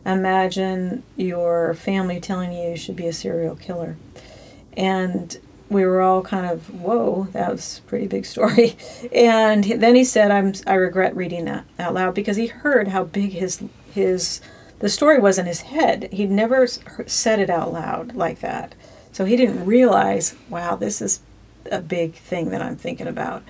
[0.09, 3.99] Imagine your family telling you you should be a serial killer.
[4.75, 8.77] And we were all kind of, whoa, that was a pretty big story.
[9.13, 13.05] And then he said, I'm, I regret reading that out loud because he heard how
[13.05, 14.41] big his, his,
[14.79, 16.09] the story was in his head.
[16.11, 18.75] He'd never said it out loud like that.
[19.13, 21.21] So he didn't realize, wow, this is
[21.71, 23.43] a big thing that I'm thinking about.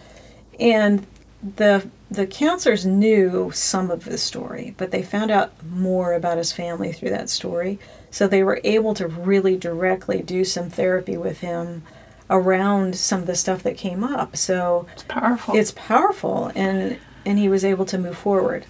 [0.59, 1.07] And
[1.43, 6.53] the the counselors knew some of the story, but they found out more about his
[6.53, 7.79] family through that story.
[8.11, 11.83] So they were able to really directly do some therapy with him
[12.31, 14.37] around some of the stuff that came up.
[14.37, 15.55] So it's powerful.
[15.57, 18.65] it's powerful and and he was able to move forward.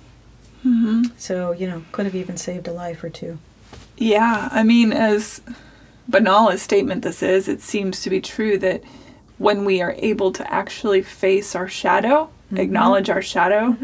[0.63, 3.39] hmm So, you know, could have even saved a life or two.
[3.97, 5.41] Yeah, I mean, as
[6.09, 8.83] banal a statement this is, it seems to be true that
[9.39, 13.77] when we are able to actually face our shadow, acknowledge our shadow,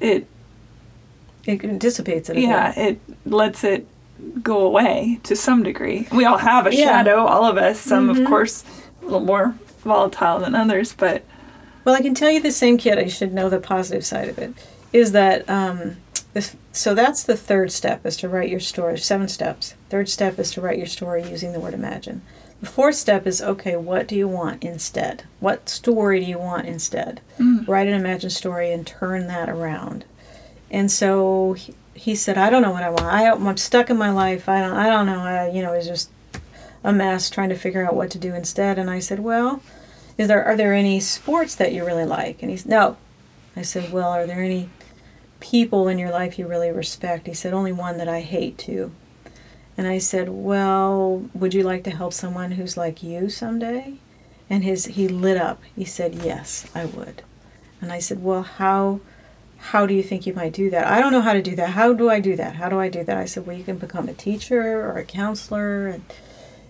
[0.00, 0.26] it
[1.46, 2.38] It dissipates it.
[2.38, 2.84] Yeah bit.
[2.84, 3.86] it lets it
[4.42, 6.06] go away to some degree.
[6.12, 6.84] We all have a Yeah.
[6.84, 7.80] shadow, all of us.
[7.80, 8.20] Some, Mhm.
[8.22, 8.64] of course,
[9.00, 11.22] a little more volatile than others, but
[11.84, 12.98] Well, I can tell you the same kid.
[12.98, 14.52] I should know the positive side of it.
[14.92, 15.96] Is that um,
[16.34, 16.92] this, so?
[16.94, 18.98] That's the third step is to write your story.
[18.98, 19.74] Seven steps.
[19.88, 22.20] Third step is to write your story using the word imagine.
[22.60, 23.76] The fourth step is okay.
[23.76, 25.24] What do you want instead?
[25.40, 27.20] What story do you want instead?
[27.38, 27.66] Mm.
[27.66, 30.04] Write an imagined story and turn that around.
[30.70, 33.06] And so he, he said, I don't know what I want.
[33.06, 34.48] I, I'm stuck in my life.
[34.48, 34.76] I don't.
[34.76, 35.20] I don't know.
[35.20, 36.10] I, you know, it's just
[36.84, 38.78] a mess trying to figure out what to do instead.
[38.78, 39.62] And I said, well,
[40.18, 42.42] is there are there any sports that you really like?
[42.42, 42.98] And he's no.
[43.56, 44.68] I said, well, are there any
[45.40, 47.26] people in your life you really respect?
[47.26, 48.92] He said, only one that I hate too.
[49.80, 53.94] And I said, well, would you like to help someone who's like you someday?
[54.50, 55.62] And his he lit up.
[55.74, 57.22] He said, yes, I would.
[57.80, 59.00] And I said, well, how
[59.56, 60.86] how do you think you might do that?
[60.86, 61.70] I don't know how to do that.
[61.70, 62.56] How do I do that?
[62.56, 63.16] How do I do that?
[63.16, 66.04] I said, well, you can become a teacher or a counselor and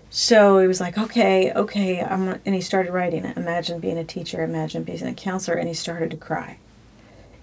[0.09, 2.01] so he was like, okay, okay.
[2.05, 3.37] I'm and he started writing it.
[3.37, 6.59] Imagine being a teacher, imagine being a counselor, and he started to cry.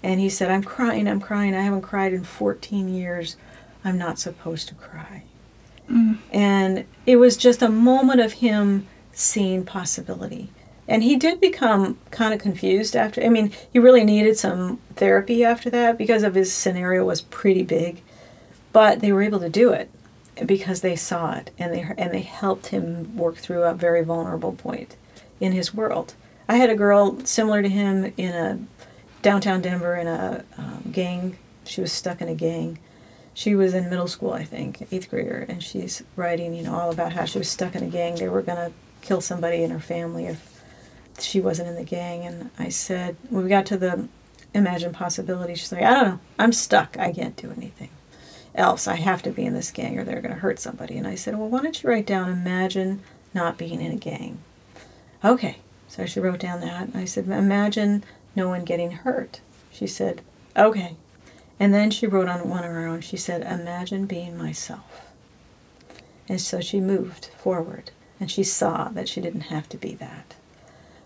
[0.02, 1.54] And he said, I'm crying, I'm crying.
[1.54, 3.36] I haven't cried in 14 years.
[3.84, 5.24] I'm not supposed to cry.
[5.90, 6.18] Mm.
[6.32, 10.50] And it was just a moment of him seeing possibility.
[10.88, 13.22] And he did become kind of confused after.
[13.22, 17.64] I mean, he really needed some therapy after that because of his scenario was pretty
[17.64, 18.02] big.
[18.72, 19.90] But they were able to do it
[20.46, 24.54] because they saw it and they and they helped him work through a very vulnerable
[24.54, 24.96] point
[25.40, 26.14] in his world.
[26.48, 28.60] I had a girl similar to him in a
[29.22, 31.38] downtown Denver in a um, gang.
[31.66, 32.80] She was stuck in a gang.
[33.38, 36.90] She was in middle school, I think, eighth grader, and she's writing, you know, all
[36.90, 38.16] about how she was stuck in a gang.
[38.16, 38.72] They were gonna
[39.04, 40.64] kill somebody in her family if
[41.20, 42.26] she wasn't in the gang.
[42.26, 44.08] And I said, when we got to the
[44.56, 46.98] imagine possibility, she's like, I don't know, I'm stuck.
[46.98, 47.92] I can't do anything
[48.56, 48.88] else.
[48.88, 50.98] I have to be in this gang or they're going to hurt somebody.
[50.98, 53.04] And I said, Well, why don't you write down imagine
[53.36, 54.40] not being in a gang?
[55.24, 55.58] Okay.
[55.88, 56.88] So she wrote down that.
[56.88, 58.04] And I said, Imagine
[58.36, 59.42] no one getting hurt.
[59.72, 60.22] She said,
[60.56, 60.96] Okay.
[61.60, 65.12] And then she wrote on one of her own, she said, Imagine being myself.
[66.30, 70.36] And so she moved forward and she saw that she didn't have to be that.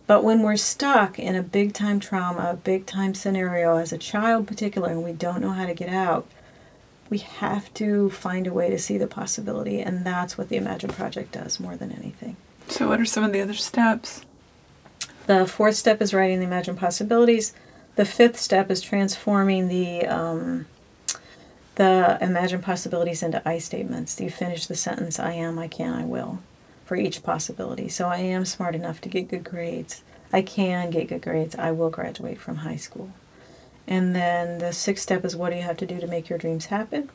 [0.08, 3.98] But when we're stuck in a big time trauma, a big time scenario, as a
[3.98, 6.28] child particularly, and we don't know how to get out,
[7.10, 10.90] we have to find a way to see the possibility, and that's what the Imagine
[10.90, 12.38] Project does more than anything.
[12.68, 14.26] so what are some of the other steps?
[15.28, 17.54] The fourth step is writing the Imagine Possibilities.
[17.96, 20.66] The fifth step is transforming the um,
[21.76, 24.20] the Imagine Possibilities into I statements.
[24.20, 26.40] You finish the sentence I am, I can, I will
[26.86, 27.88] for each possibility.
[27.88, 30.04] So I am smart enough to get good grades.
[30.34, 31.56] I can get good grades.
[31.56, 33.12] I will graduate from high school.
[33.88, 36.38] And then the sixth step is what do you have to do to make your
[36.38, 37.10] dreams happen?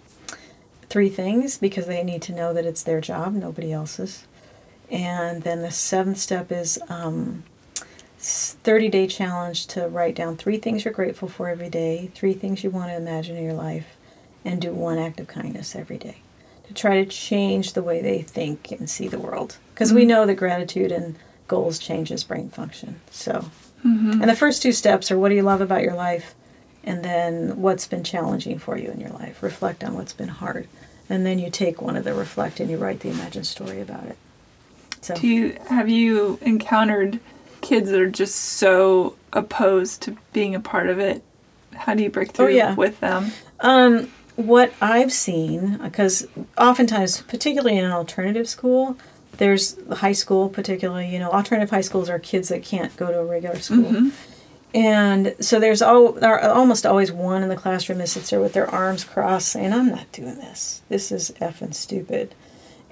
[0.88, 4.24] Three things because they need to know that it's their job, nobody else's.
[4.90, 7.44] And then the seventh step is um,
[8.26, 12.64] 30 day challenge to write down three things you're grateful for every day, three things
[12.64, 13.96] you want to imagine in your life,
[14.44, 16.16] and do one act of kindness every day
[16.66, 19.56] to try to change the way they think and see the world.
[19.72, 23.00] Because we know that gratitude and goals changes brain function.
[23.10, 23.50] So,
[23.84, 24.20] Mm-hmm.
[24.22, 26.34] and the first two steps are what do you love about your life,
[26.82, 29.42] and then what's been challenging for you in your life.
[29.42, 30.66] Reflect on what's been hard,
[31.08, 34.04] and then you take one of the reflect and you write the imagined story about
[34.06, 34.16] it.
[35.02, 37.20] So, Do you have you encountered
[37.66, 41.22] kids that are just so opposed to being a part of it?
[41.74, 42.74] How do you break through Oh, yeah.
[42.74, 43.32] with them?
[43.60, 46.26] Um, what I've seen, because
[46.58, 48.96] oftentimes, particularly in an alternative school,
[49.38, 53.18] there's high school, particularly, you know, alternative high schools are kids that can't go to
[53.18, 53.84] a regular school.
[53.92, 54.10] Mhm.
[54.74, 58.40] And so there's al- there are almost always one in the classroom that sits there
[58.40, 60.82] with their arms crossed saying, I'm not doing this.
[60.88, 62.34] This is effing stupid.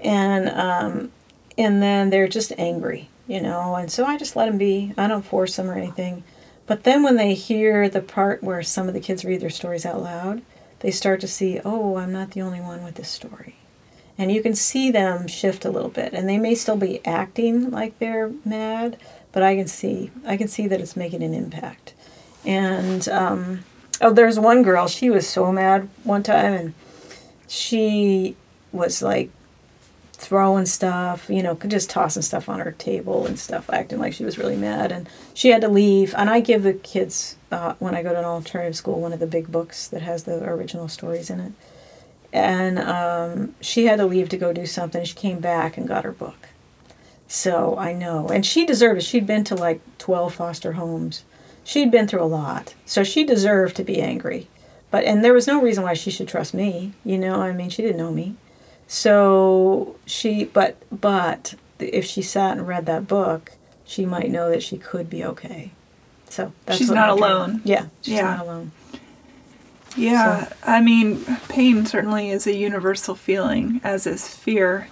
[0.02, 1.10] And, um,
[1.58, 4.92] and then they're just angry, you know, and so I just let them be.
[4.96, 6.24] I don't force them or anything.
[6.66, 9.84] But then when they hear the part where some of the kids read their stories
[9.84, 10.42] out loud,
[10.80, 13.56] they start to see, oh, I'm not the only one with this story.
[14.16, 16.12] And you can see them shift a little bit.
[16.12, 18.98] And they may still be acting like they're mad,
[19.32, 21.94] but I can see I can see that it's making an impact.
[22.44, 23.64] And um,
[24.00, 24.86] oh, there's one girl.
[24.86, 26.74] She was so mad one time, and
[27.48, 28.36] she
[28.72, 29.30] was like
[30.16, 34.24] throwing stuff, you know, just tossing stuff on her table and stuff, acting like she
[34.24, 34.92] was really mad.
[34.92, 36.14] And she had to leave.
[36.16, 39.20] And I give the kids, uh, when I go to an alternative school, one of
[39.20, 41.52] the big books that has the original stories in it.
[42.32, 45.04] And um, she had to leave to go do something.
[45.04, 46.48] She came back and got her book.
[47.28, 48.28] So I know.
[48.28, 49.04] And she deserved it.
[49.04, 51.24] She'd been to like 12 foster homes.
[51.64, 52.74] She'd been through a lot.
[52.84, 54.48] So she deserved to be angry.
[54.90, 56.92] but and there was no reason why she should trust me.
[57.04, 58.36] You know, I mean, she didn't know me,
[58.86, 60.44] so she.
[60.44, 63.52] But but if she sat and read that book,
[63.84, 65.70] she might know that she could be okay.
[66.28, 67.24] So that's She's not I drew.
[67.24, 67.60] alone.
[67.64, 68.22] Yeah, she's Yeah.
[68.22, 68.72] not alone.
[69.96, 74.88] Yeah, I mean, pain certainly is a universal feeling, as is fear.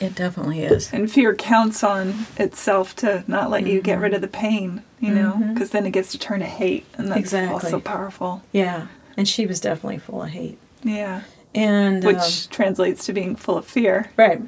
[0.00, 0.92] It definitely is.
[0.92, 3.84] And fear counts on itself to not let you Mm-hmm.
[3.84, 6.84] get rid of the pain, you know, because then it gets to turn to hate,
[6.98, 7.54] and that's Exactly.
[7.54, 8.42] also powerful.
[8.52, 10.58] Yeah, and she was definitely full of hate.
[10.82, 11.22] Yeah,
[11.54, 14.10] And which um, translates to being full of fear.
[14.16, 14.42] right,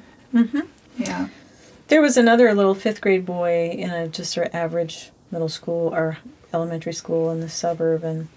[0.96, 1.28] Yeah.
[1.88, 5.94] There was another little fifth grade boy in a just sort of average middle school
[5.94, 6.18] or
[6.52, 8.28] elementary school in the suburb, and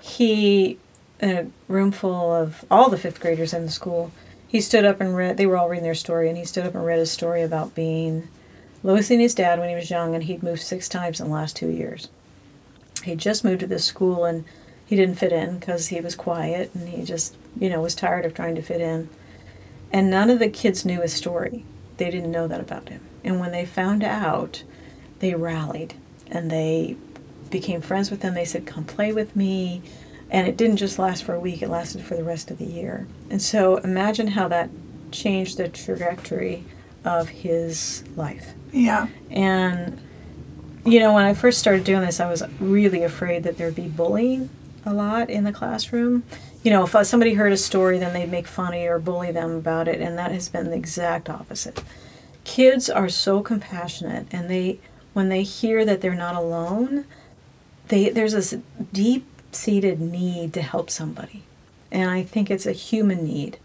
[0.00, 0.78] he,
[1.20, 4.10] in a room full of all the fifth graders in the school,
[4.48, 5.36] he stood up and read.
[5.36, 7.74] They were all reading their story, and he stood up and read a story about
[7.74, 8.28] being
[8.82, 11.56] losing his dad when he was young, and he'd moved six times in the last
[11.56, 12.08] two years.
[13.04, 14.44] He just moved to this school, and
[14.86, 18.24] he didn't fit in because he was quiet, and he just, you know, was tired
[18.24, 19.08] of trying to fit in.
[19.92, 21.64] And none of the kids knew his story.
[21.96, 23.00] They didn't know that about him.
[23.24, 24.62] And when they found out,
[25.18, 25.94] they rallied
[26.28, 26.96] and they
[27.50, 28.34] became friends with him.
[28.34, 29.82] They said, Come play with me.
[30.30, 32.64] And it didn't just last for a week, it lasted for the rest of the
[32.64, 33.06] year.
[33.30, 34.70] And so imagine how that
[35.12, 36.64] changed the trajectory
[37.04, 38.52] of his life.
[38.72, 39.06] Yeah.
[39.30, 40.00] And,
[40.84, 43.88] you know, when I first started doing this, I was really afraid that there'd be
[43.88, 44.50] bullying
[44.86, 46.22] a lot in the classroom.
[46.62, 49.32] You know, if uh, somebody heard a story, then they'd make fun of or bully
[49.32, 51.82] them about it, and that has been the exact opposite.
[52.44, 54.78] Kids are so compassionate, and they,
[55.12, 57.04] when they hear that they're not alone,
[57.88, 58.56] they there's this
[58.92, 61.42] deep-seated need to help somebody,
[61.90, 63.58] and I think it's a human need.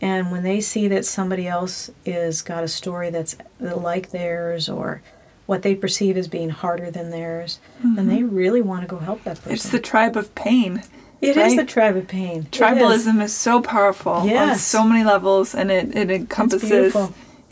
[0.00, 5.02] And when they see that somebody else is got a story that's like theirs or
[5.50, 9.24] what they perceive as being harder than theirs, and they really want to go help
[9.24, 9.52] that person.
[9.52, 10.84] It's the tribe of pain.
[11.20, 11.56] It is right?
[11.56, 12.44] the tribe of pain.
[12.52, 13.34] Tribalism is.
[13.34, 16.94] so powerful on so many levels, and it, it encompasses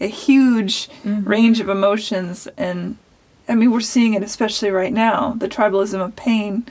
[0.01, 1.29] a huge Mm-hmm.
[1.29, 2.47] range of emotions.
[2.57, 2.99] And
[3.49, 5.35] I mean, we're seeing it especially right now.
[5.37, 6.67] The tribalism of pain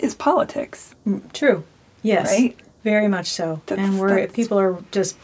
[0.00, 0.96] is politics,
[1.32, 1.62] True.
[2.02, 2.32] Yes.
[2.32, 2.56] right?
[2.82, 3.62] Very much so.
[3.66, 5.16] That's- and we're that's- people are just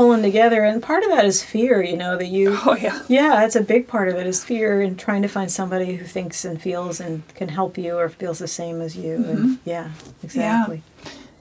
[0.00, 3.02] pulling together and part of that is fear, you know, that you Oh, yeah.
[3.06, 6.06] Yeah, that's a big part of it is fear and trying to find somebody who
[6.06, 9.18] thinks and feels and can help you or feels the same as you.
[9.18, 9.30] Mm-hmm.
[9.30, 9.90] And yeah,
[10.22, 10.82] exactly.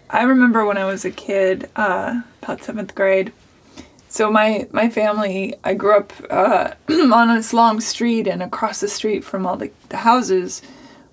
[0.09, 3.31] I remember when I was a kid, uh, about seventh grade.
[4.09, 8.89] So my my family, I grew up uh, on this long street, and across the
[8.89, 10.61] street from all the, the houses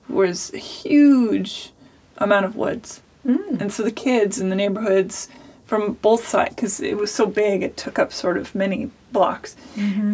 [0.09, 1.71] was a huge
[2.19, 3.03] amount of woods.
[3.25, 3.61] Mm.
[3.61, 5.29] And so the kids in the neighborhoods
[5.67, 9.57] from both sides, because it was so big, it took up sort of many blocks,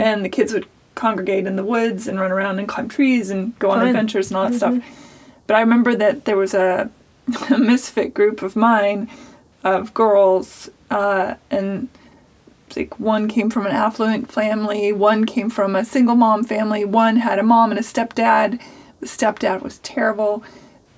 [0.01, 3.59] and the kids would congregate in the woods and run around and climb trees and
[3.59, 4.75] go on adventures and all that stuff.
[5.47, 6.91] But I remember that there was a,
[7.51, 9.09] a misfit group of mine
[9.65, 11.89] of girls, uh, and
[12.77, 17.17] like one came from an affluent family, one came from a single mom family, one
[17.17, 18.61] had a mom and a stepdad.
[19.01, 20.43] The stepdad was terrible.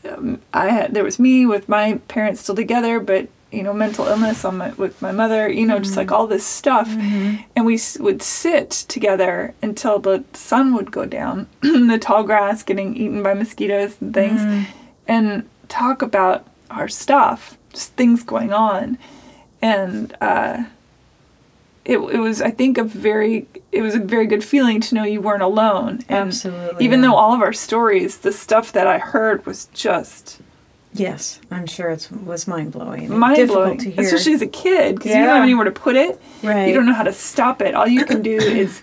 [0.09, 4.07] Um, I had there was me with my parents still together, but you know mental
[4.07, 5.49] illness on my with my mother.
[5.49, 6.17] You know, just like mm-hmm.
[6.17, 7.43] all this stuff, mm-hmm.
[7.57, 12.97] and we would sit together until the sun would go down, the tall grass getting
[12.97, 14.65] eaten by mosquitoes and things, mm-hmm.
[15.07, 18.99] and talk about our stuff, just things going on,
[19.63, 20.17] and.
[20.21, 20.65] uh
[21.85, 25.05] it, it was I think a very it was a very good feeling to know
[25.05, 26.01] you weren't alone.
[26.09, 27.09] And Absolutely, Even yeah.
[27.09, 30.41] though all of our stories, the stuff that I heard was just
[30.97, 33.11] Yes, I'm sure it was mind blowing.
[33.19, 34.05] mind blowing, to hear.
[34.05, 36.21] especially as a kid because you don't have anywhere to put it.
[36.43, 36.69] Right.
[36.69, 37.75] You don't know how to stop it.
[37.75, 38.81] All you can do is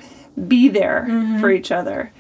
[0.48, 1.40] be there Mm-hmm.
[1.40, 2.12] for each other.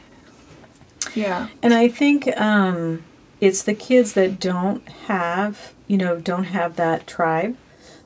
[1.13, 1.49] Yeah.
[1.61, 3.03] And I think um,
[3.41, 7.57] it's the kids that don't have, you know, don't have that tribe,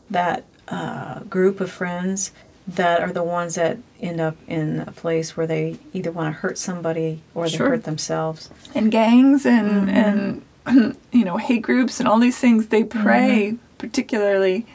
[0.09, 2.31] that uh, group of friends
[2.67, 6.39] that are the ones that end up in a place where they either want to
[6.39, 7.69] hurt somebody or they Sure.
[7.69, 8.49] hurt themselves.
[8.73, 9.89] and gangs and Mm-hmm.
[9.89, 10.41] and
[11.11, 13.77] you know hate groups and all these things they prey Mm-hmm.
[13.77, 14.65] particularly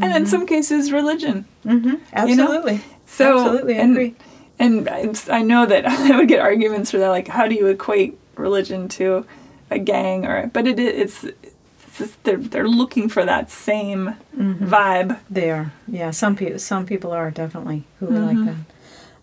[0.00, 1.94] and in some cases religion Mm-hmm.
[2.12, 2.80] Absolutely.
[3.06, 4.14] so Absolutely, I and, agree.
[4.58, 7.66] and I- i know that i would get arguments for that like how do you
[7.66, 9.26] equate religion to
[9.70, 14.72] a gang or but it it's, it's just, they're, they're looking for that same Mm-hmm.
[14.72, 15.72] vibe They are.
[15.86, 18.26] Yeah, some people some people are definitely who Mm-hmm.
[18.46, 18.56] like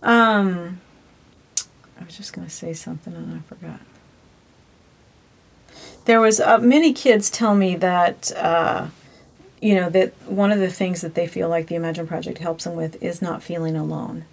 [0.04, 0.08] that.
[0.08, 0.80] Um
[2.00, 3.80] I was just going to say something and I forgot.
[6.08, 8.88] There was uh, many kids tell me that uh
[9.62, 12.64] you know that one of the things that they feel like the Imagine Project helps
[12.64, 14.24] them with is not feeling alone.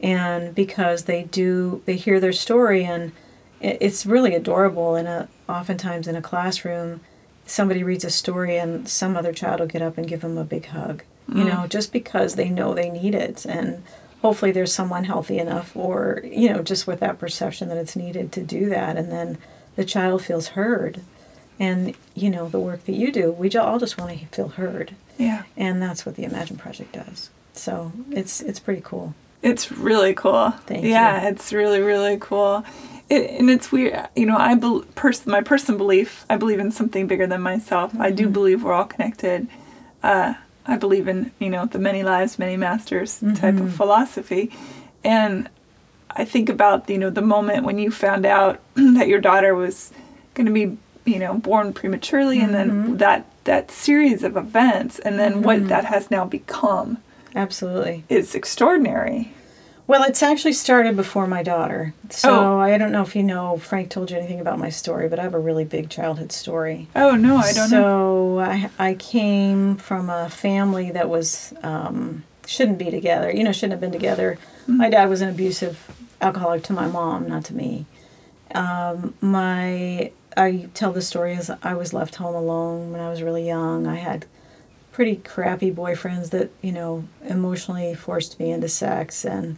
[0.00, 3.12] And because they do they hear their story and
[3.60, 7.00] it's really adorable And a oftentimes in a classroom
[7.44, 10.44] somebody reads a story and some other child will get up and give them a
[10.44, 11.02] big hug.
[11.32, 13.84] You know, just because they know they need it and
[14.22, 18.32] hopefully there's someone healthy enough or you know just with that perception that it's needed
[18.32, 19.38] to do that and then
[19.80, 20.94] the child feels heard
[21.58, 24.88] and you know the work that you do we all just want to feel heard
[25.18, 25.42] Yeah.
[25.56, 29.06] and that's what the imagine project does so it's it's pretty cool
[29.42, 30.50] It's really cool.
[30.68, 31.28] Thank yeah, you.
[31.30, 32.54] it's really really cool.
[33.14, 34.36] It, and it's weird, you know.
[34.50, 36.10] I bel pers- my personal belief.
[36.32, 37.88] I believe in something bigger than myself.
[37.94, 38.16] I Mm-hmm.
[38.20, 39.40] do believe we're all connected.
[40.10, 40.34] Uh,
[40.72, 43.66] I believe in you know the many lives, many masters type Mm-hmm.
[43.66, 44.44] of philosophy,
[45.02, 45.48] and
[46.16, 49.92] I think about you know the moment when you found out that your daughter was
[50.34, 52.86] going to be you know born prematurely, and Mm-hmm.
[52.88, 56.98] then that that series of events, and then what that has now become
[57.34, 59.32] absolutely it's extraordinary.
[59.86, 62.58] well it's actually started before my daughter so Oh.
[62.58, 65.22] i don't know if you know frank told you anything about my story but i
[65.22, 67.80] have a really big childhood story Oh no, I don't know.
[67.80, 73.30] so I, I came from a family that was um, shouldn't be together.
[73.30, 74.38] You know, shouldn't have been together.
[74.66, 75.78] My dad was an abusive
[76.20, 77.86] alcoholic to my mom, not to me.
[78.54, 83.22] Um, my I tell the story as I was left home alone when I was
[83.22, 83.86] really young.
[83.86, 84.26] I had
[84.92, 89.56] pretty crappy boyfriends that you know emotionally forced me into sex, and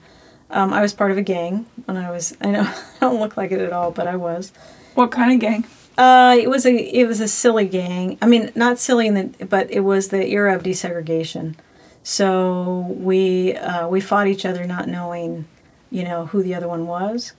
[0.50, 2.36] um, I was part of a gang when I was.
[2.40, 2.62] I know
[2.96, 4.52] I don't look like it at all, but I was.
[4.94, 5.64] What kind of gang?
[5.96, 8.18] Uh, it was a it was a silly gang.
[8.22, 11.54] I mean, not silly in the but it was the era of desegregation.
[12.02, 15.46] So we uh, we fought each other, not knowing,
[15.93, 17.34] you know, who the other one was.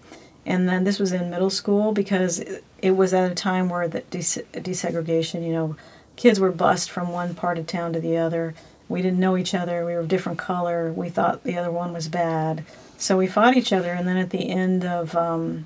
[0.45, 2.39] And then this was in middle school because
[2.81, 5.75] it, was at a time where the des- desegregation, you know,
[6.15, 8.53] kids were bused from one part of town to the other.
[8.87, 9.85] We didn't know each other.
[9.85, 10.91] We were different color.
[10.91, 12.63] We thought the other one was bad.
[12.97, 13.91] So we fought each other.
[13.91, 15.65] And then at the end of um,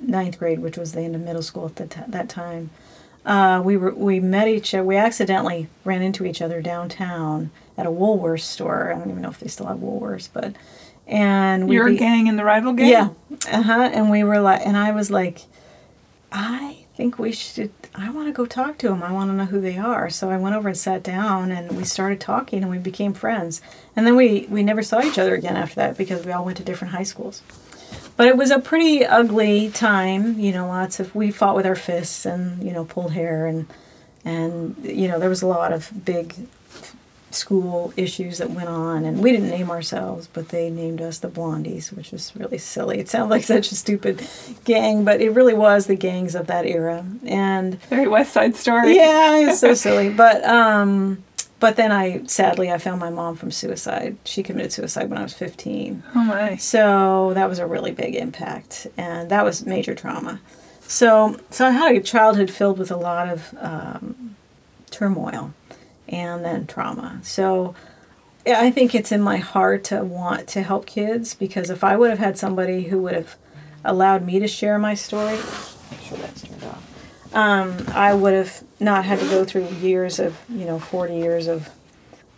[0.00, 2.70] ninth grade, which was the end of middle school at t- that time,
[3.24, 4.84] uh, we were we met each other.
[4.84, 8.92] We accidentally ran into each other downtown at a Woolworths store.
[8.92, 10.56] I don't even know if they still have Woolworths, but
[11.06, 12.88] and we Your be- gang and the rival gang?
[12.88, 13.08] yeah,
[13.50, 13.90] uh huh.
[13.92, 15.42] And we were like, and I was like,
[16.30, 17.70] I think we should.
[17.94, 19.02] I want to go talk to them.
[19.02, 20.08] I want to know who they are.
[20.08, 23.60] So I went over and sat down, and we started talking, and we became friends.
[23.94, 26.56] And then we we never saw each other again after that because we all went
[26.58, 27.42] to different high schools.
[28.16, 30.38] But it was a pretty ugly time.
[30.38, 33.66] You know, lots of we fought with our fists and you know pulled hair and
[34.24, 36.34] and you know there was a lot of big
[37.34, 41.28] school issues that went on and we didn't name ourselves but they named us the
[41.28, 44.26] blondies which was really silly it sounded like such a stupid
[44.64, 48.96] gang but it really was the gangs of that era and Very West Side Story.
[48.96, 51.22] yeah it's so silly but um
[51.60, 55.22] but then i sadly i found my mom from suicide she committed suicide when i
[55.22, 56.56] was 15 Oh my.
[56.56, 60.40] so that was a really big impact, and that was major trauma.
[60.80, 64.36] So, so I had a childhood filled with a lot of um,
[64.90, 65.54] turmoil,
[66.12, 67.18] and then trauma.
[67.22, 67.74] So,
[68.46, 72.10] I think it's in my heart to want to help kids because if I would
[72.10, 73.36] have had somebody who would have
[73.84, 75.36] allowed me to share my story,
[75.90, 77.34] make sure that's turned off.
[77.34, 81.46] Um, I would have not had to go through years of you know forty years
[81.46, 81.70] of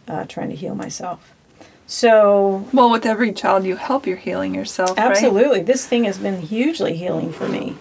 [0.06, 1.32] uh, trying to heal myself.
[1.86, 5.10] So Well, with every child you help, you're healing yourself, right?
[5.10, 5.62] Absolutely.
[5.62, 7.76] This thing has been hugely healing for me.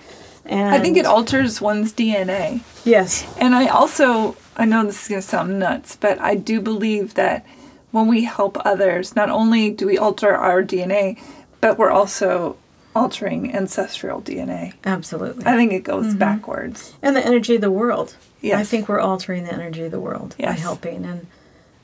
[0.46, 2.62] And I think it alters one's DNA.
[2.84, 3.26] Yes.
[3.40, 7.14] And I also, I know this is going to sound nuts, but I do believe
[7.14, 7.46] that
[7.92, 11.22] when we help others, not only do we alter our DNA,
[11.62, 12.58] but we're also
[12.96, 14.74] altering ancestral DNA.
[14.84, 15.46] Absolutely.
[15.46, 16.94] I think it goes backwards.
[17.02, 18.16] and the energy of the world.
[18.42, 18.60] Yes.
[18.60, 21.06] I think we're altering the energy of the world by helping.
[21.06, 21.28] And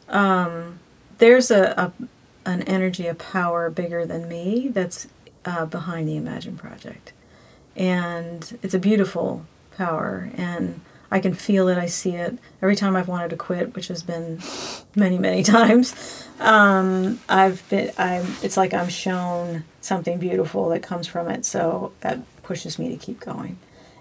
[0.10, 0.80] um,
[1.20, 1.94] there's a, a
[2.46, 5.08] an energy, a power bigger than me that's
[5.46, 7.14] uh, behind the Imagine Project.
[7.76, 9.46] And it's a beautiful
[9.78, 10.32] power.
[10.36, 12.38] And I can feel it, I see it.
[12.62, 14.40] Every time I've wanted to quit, which has been
[14.96, 21.08] many, many times, um, I've been, I'm, it's like I'm shown something beautiful that comes
[21.08, 21.46] from it.
[21.46, 23.58] So that pushes me to keep going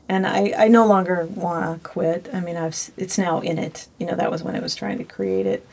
[0.09, 2.29] and I, I no longer want to quit.
[2.33, 3.89] I mean, I've it's now in it.
[3.99, 5.67] You know, that was when it was trying to create it,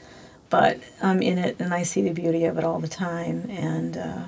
[0.49, 3.97] but I'm in it, and I see the beauty of it all the time, and
[3.97, 4.23] uh,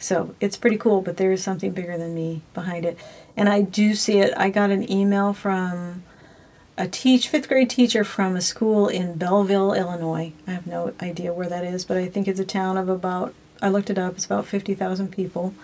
[0.00, 1.00] so it's pretty cool.
[1.00, 2.98] But there is something bigger than me behind it,
[3.36, 4.34] and I do see it.
[4.36, 6.02] I got an email from
[6.76, 10.32] a teach fifth grade teacher from a school in Belleville, Illinois.
[10.48, 13.34] I have no idea where that is, but I think it's a town of about.
[13.62, 14.14] I looked it up.
[14.14, 15.54] It's about fifty thousand people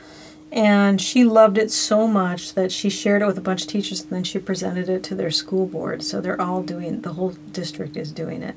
[0.53, 4.03] and she loved it so much that she shared it with a bunch of teachers
[4.03, 7.31] and then she presented it to their school board so they're all doing the whole
[7.53, 8.55] district is doing it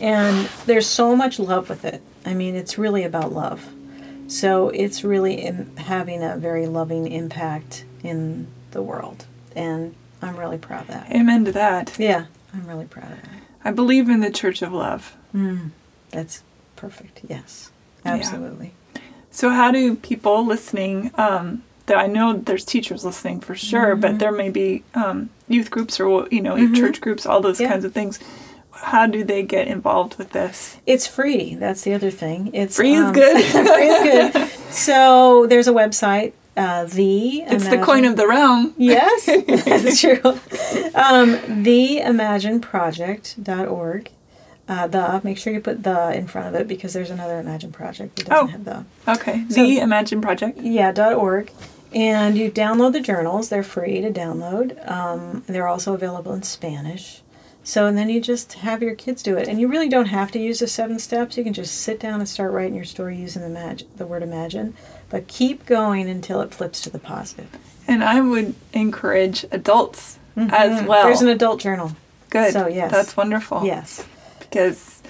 [0.00, 3.72] and there's so much love with it i mean it's really about love
[4.28, 10.82] so it's really having a very loving impact in the world and i'm really proud
[10.82, 11.96] of that Amen to that.
[11.98, 13.30] yeah I'm really proud of that.
[13.64, 15.16] I believe in the Church of Love.
[16.10, 16.42] That's
[16.76, 17.22] perfect.
[17.26, 17.70] Yes,
[18.04, 18.12] Yeah.
[18.12, 18.74] absolutely.
[19.30, 21.10] So, how do people listening?
[21.14, 24.00] Um, that I know there's teachers listening for sure, Mm-hmm.
[24.02, 27.70] but there may be um, youth groups or you know church groups, all those Yeah.
[27.70, 28.18] kinds of things.
[28.82, 30.76] How do they get involved with this?
[30.86, 31.54] It's free.
[31.54, 32.50] That's the other thing.
[32.52, 33.42] It's Free is um, good.
[33.74, 34.48] free is good.
[34.72, 36.32] So there's a website.
[36.56, 38.74] Uh, the It's the coin of the realm.
[38.78, 40.20] Yes, that's true.
[40.94, 44.10] Um, theimagineproject.org.
[44.68, 47.72] Uh, the, make sure you put the in front of it because there's another Imagine
[47.72, 48.46] project that doesn't Oh.
[48.50, 48.84] have the.
[49.08, 50.58] Okay, So- the Imagine Project.
[50.58, 51.50] Yeah, dot .org.
[51.94, 53.48] And you download the journals.
[53.50, 54.90] They're free to download.
[54.90, 57.21] Um, they're also available in Spanish.
[57.64, 59.46] So, and then you just have your kids do it.
[59.46, 61.36] And you really don't have to use the seven steps.
[61.36, 64.22] You can just sit down and start writing your story using the, mag- the word
[64.22, 64.74] imagine.
[65.10, 67.48] But keep going until it flips to the positive.
[67.86, 71.02] And I would encourage adults as well.
[71.02, 71.08] Mm-hmm.
[71.08, 71.92] There's an adult journal.
[72.30, 72.52] Good.
[72.52, 72.90] So, yes.
[72.90, 73.64] That's wonderful.
[73.64, 74.04] Yes.
[74.40, 75.02] Because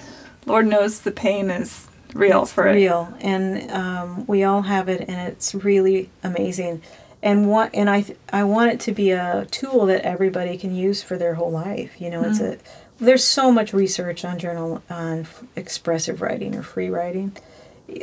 [0.45, 2.73] Lord knows the pain is real it's for it.
[2.73, 6.81] real and um, we all have it and it's really amazing
[7.23, 10.75] and what and I th- I want it to be a tool that everybody can
[10.75, 12.57] use for their whole life you know it's a
[12.99, 17.35] there's so much research on journal on f- expressive writing or free writing.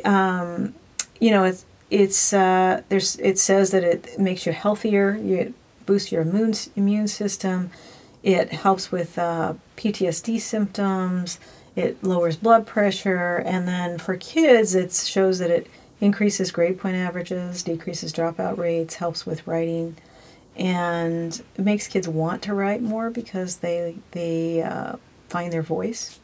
[0.05, 0.75] Um,
[1.21, 5.55] you know it's it's uh, there's it says that it makes you healthier you
[5.87, 7.71] boosts your immune immune system
[8.23, 11.39] it helps with uh, PTSD symptoms
[11.77, 15.67] it lowers blood pressure and then for kids it shows that it
[16.01, 19.97] increases grade point averages decreases dropout rates helps with writing
[20.57, 24.97] and it makes kids want to write more because they they uh,
[25.29, 26.19] find their voice.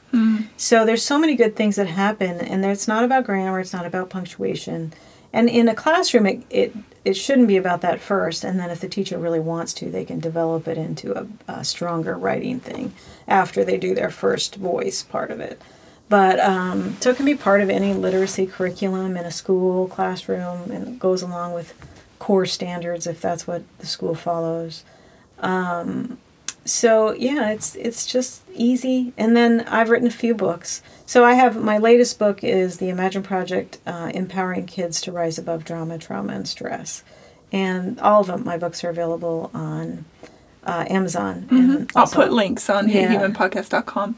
[0.57, 3.87] So there's so many good things that happen and it's not about grammar it's not
[3.87, 4.93] about punctuation.
[5.33, 6.75] And in a classroom it, it
[7.05, 10.05] it shouldn't be about that first and then if the teacher really wants to they
[10.05, 12.93] can develop it into a, a stronger writing thing
[13.29, 15.61] after they do their first voice part of it
[16.09, 20.71] but um, so it can be part of any literacy curriculum in a school classroom
[20.71, 21.75] and it goes along with
[22.19, 24.85] core standards if that's what the school follows.
[25.41, 26.19] Um,
[26.65, 29.13] so yeah it's it's just easy.
[29.17, 30.83] And then i've written a few books.
[31.07, 35.39] So i have my latest book is the imagine project uh, empowering kids to rise
[35.39, 37.05] above drama trauma and stress.
[37.53, 40.05] And all of them my books are available on
[40.65, 43.13] uh, amazon and I'll put links on Yeah.
[43.15, 44.17] humanpodcast.com.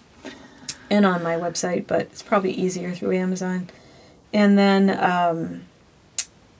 [0.90, 3.68] and on my website, but it's probably easier through Amazon.
[4.32, 5.62] And then, um,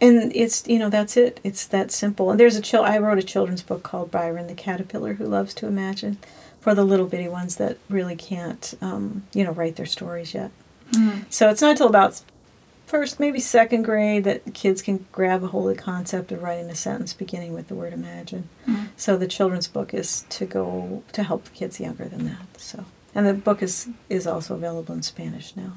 [0.01, 1.41] and it's you know that's it.
[1.45, 2.31] It's that simple.
[2.31, 2.85] And there's a chill.
[2.85, 6.19] I wrote a children's book called Byron the Caterpillar Who Loves to Imagine,
[6.61, 10.51] for the little bitty ones that really can't um, you know write their stories yet.
[11.31, 12.23] So it's not until about
[12.87, 16.71] first, maybe second grade that kids can grab a hold of the concept of writing
[16.71, 18.49] a sentence beginning with the word imagine.
[18.97, 22.59] So the children's book is to go to help the kids younger than that.
[22.59, 22.87] So
[23.19, 25.73] and the book is is also available in Spanish now.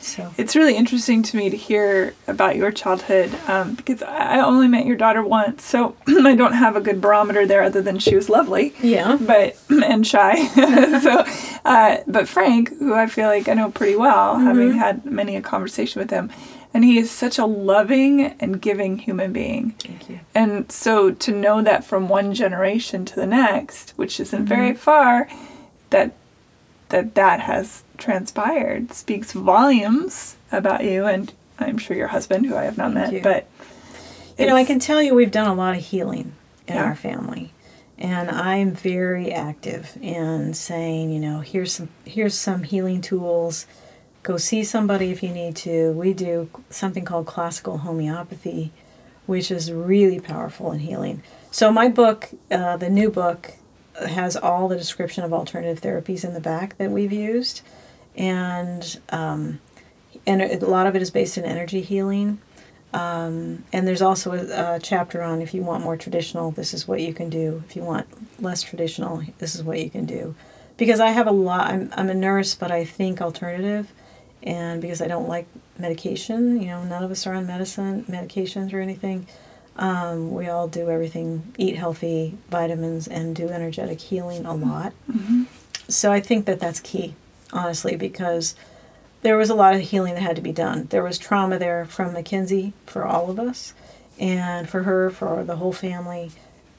[0.00, 4.66] So It's really interesting to me to hear about your childhood um, because I only
[4.66, 8.14] met your daughter once, so I don't have a good barometer there other than she
[8.14, 8.72] was lovely.
[8.80, 10.46] yeah, but and shy.
[11.00, 11.24] so,
[11.64, 15.42] uh, but Frank, who I feel like I know pretty well, having had many a
[15.42, 16.30] conversation with him,
[16.72, 19.72] and he is such a loving and giving human being.
[19.80, 20.20] thank you.
[20.34, 25.28] And so to know that from one generation to the next, which isn't very far,
[25.90, 26.14] that
[26.90, 32.64] that that has transpired speaks volumes about you and I'm sure your husband, who I
[32.64, 33.20] have not Thank met, you.
[33.22, 33.46] but
[34.38, 36.32] You know, I can tell you we've done a lot of healing
[36.66, 36.84] in Yeah.
[36.84, 37.52] our family.
[37.98, 43.66] And I'm very active in saying, you know, here's some here's some healing tools.
[44.22, 45.92] Go see somebody if you need to.
[45.92, 48.72] We do something called classical homeopathy,
[49.26, 51.22] which is really powerful in healing.
[51.50, 53.52] So my book, uh, the new book,
[53.94, 57.62] has all the description of alternative therapies in the back that we've used,
[58.16, 59.60] and um,
[60.26, 62.40] and a lot of it is based in energy healing.
[62.92, 66.88] Um, and there's also a, a chapter on if you want more traditional, this is
[66.88, 67.62] what you can do.
[67.68, 68.06] If you want
[68.42, 70.34] less traditional, this is what you can do.
[70.76, 73.92] Because I have a lot, I'm, I'm a nurse, but I think alternative.
[74.42, 75.46] And because I don't like
[75.78, 79.26] medication, you know, none of us are on medicine, medications or anything.
[79.76, 84.92] Um, we all do everything, eat healthy, vitamins, and do energetic healing a lot.
[85.88, 87.14] So I think that that's key,
[87.52, 88.54] honestly, because
[89.22, 90.86] there was a lot of healing that had to be done.
[90.90, 93.74] There was trauma there from Mackenzie for all of us,
[94.18, 96.30] and for her, for the whole family.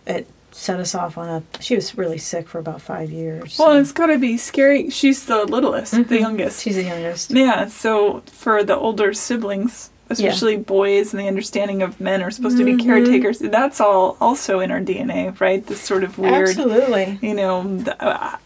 [0.08, 1.62] It set us off on a.
[1.62, 3.58] She was really sick for about five years.
[3.60, 4.90] well, so- it's got to be scary.
[4.90, 6.62] She's the littlest, the youngest.
[6.64, 7.32] she's the youngest.
[7.32, 12.58] Yeah, so for the older siblings, especially boys, and the understanding of men are supposed
[12.58, 12.78] to Mm-hmm.
[12.78, 15.66] be caretakers, that's all also in our DNA, right?
[15.66, 17.18] This sort of weird, Absolutely.
[17.22, 18.38] you know, the, uh,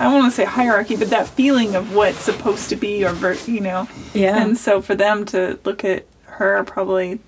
[0.00, 3.12] I don't want to say hierarchy, but that feeling of what's supposed to be, or
[3.12, 4.42] ver- you know, Yeah.
[4.42, 7.20] And so for them to look at her, probably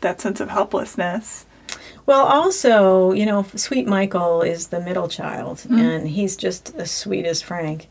[0.00, 1.44] that sense of helplessness.
[2.06, 5.78] Well, also, you know, Sweet Michael is the middle child, Mm-hmm.
[5.78, 7.86] and he's just as sweet as Frank.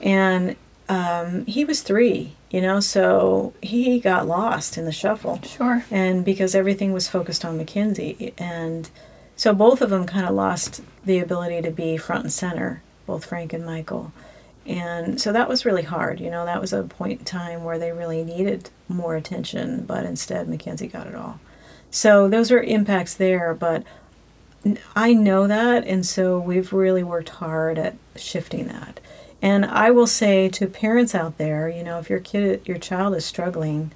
[0.00, 0.56] And
[0.88, 5.40] um, he was three, you know, so he got lost in the shuffle.
[5.42, 5.84] Sure.
[5.90, 8.32] And because everything was focused on Mackenzie.
[8.38, 8.88] And
[9.36, 13.26] so both of them kind of lost the ability to be front and center, both
[13.26, 14.12] Frank and Michael.
[14.66, 16.20] And so that was really hard.
[16.20, 20.04] You know, that was a point in time where they really needed more attention, but
[20.04, 21.40] instead Mackenzie got it all.
[21.90, 23.82] So those are impacts there, but
[24.94, 29.00] i know that, and so we've really worked hard at shifting that.
[29.40, 33.14] And I will say to parents out there, you know, if your kid, your child
[33.14, 33.92] is struggling,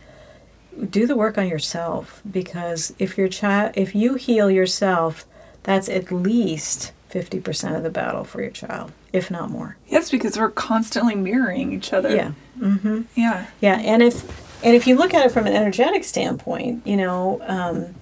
[0.90, 5.26] do the work on yourself because if your child, if you heal yourself,
[5.64, 9.76] that's at least fifty percent of the battle for your child, if not more.
[9.88, 12.14] Yes, because we're constantly mirroring each other.
[12.14, 12.32] Yeah.
[12.58, 13.02] Mm-hmm.
[13.14, 13.46] Yeah.
[13.60, 14.24] Yeah, and if
[14.64, 17.94] and if you look at it from an energetic standpoint, you know, um,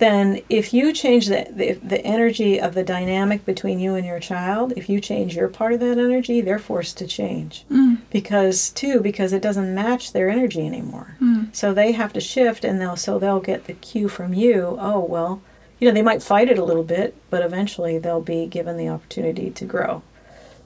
[0.00, 4.18] then if you change the, the the energy of the dynamic between you and your
[4.18, 7.98] child, if you change your part of that energy, they're forced to change mm.
[8.10, 11.16] because too because it doesn't match their energy anymore.
[11.20, 11.54] Mm.
[11.54, 14.76] So they have to shift, and they'll so they'll get the cue from you.
[14.80, 15.42] Oh well,
[15.78, 18.88] you know they might fight it a little bit, but eventually they'll be given the
[18.88, 20.02] opportunity to grow.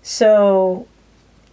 [0.03, 0.87] So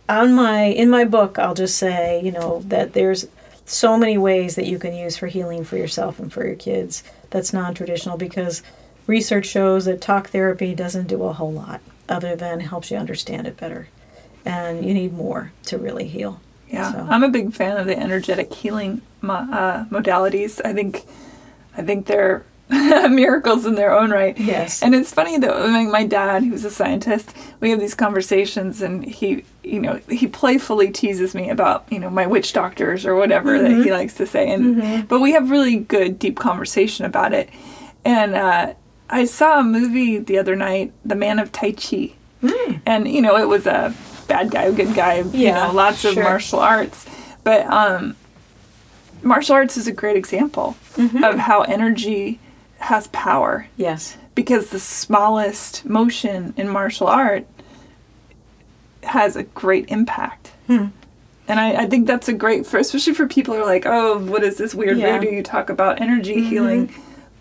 [0.10, 3.28] on my in my book i'll just say you know that there's
[3.66, 7.02] so many ways that you can use for healing for yourself and for your kids
[7.32, 8.62] that's non-traditional because
[9.08, 13.48] research shows that talk therapy doesn't do a whole lot other than helps you understand
[13.48, 13.88] it better.
[14.46, 16.40] And you need more to really heal.
[16.70, 20.62] Yeah, So- I'm a big fan of the energetic healing mo- uh, modalities.
[20.64, 21.04] I think,
[21.78, 22.44] I think they're
[23.10, 24.38] miracles in their own right.
[24.40, 24.82] Yes.
[24.82, 25.64] And it's funny though.
[25.64, 30.00] I mean, my dad, who's a scientist, we have these conversations, and he, you know,
[30.10, 34.14] he playfully teases me about, you know, my witch doctors or whatever that he likes
[34.16, 37.50] to say, and but we have really good, deep conversation about it.
[38.06, 38.74] And uh,
[39.10, 42.14] I saw a movie the other night, The Man of Tai Chi,
[42.86, 43.94] and you know, it was a
[44.28, 47.06] bad guy, good guy, you know, lots of martial arts,
[47.44, 48.16] but um,
[49.24, 50.78] martial arts is a great example
[51.24, 52.40] of how energy
[52.82, 57.46] has power yes because the smallest motion in martial art
[59.04, 60.52] has a great impact.
[60.68, 60.88] Hmm.
[61.48, 64.20] And I, I think that's a great for especially for people who are like, oh,
[64.20, 65.18] what is this weird Yeah.
[65.20, 66.94] voodoo you talk about energy healing?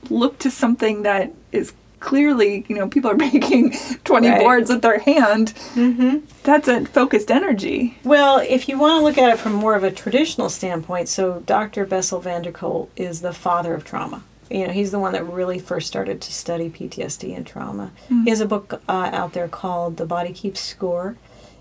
[0.09, 3.75] Look to something that is clearly, you know, people are making
[4.05, 4.41] twenty Right.
[4.41, 5.53] boards with their hand.
[5.75, 6.19] Mm-hmm.
[6.43, 7.99] That's a focused energy.
[8.03, 11.41] Well, if you want to look at it from more of a traditional standpoint, so
[11.47, 11.85] Dr.
[11.85, 14.23] Bessel van der Kolk is the father of trauma.
[14.51, 17.93] You know, he's the one that really first started to study PTSD and trauma.
[18.25, 21.17] He has a book uh, out there called The Body Keeps Score.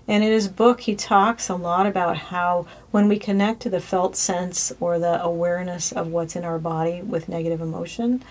[0.08, 3.80] And in his book, he talks a lot about how when we connect to the
[3.80, 8.24] felt sense or the awareness of what's in our body with negative emotion,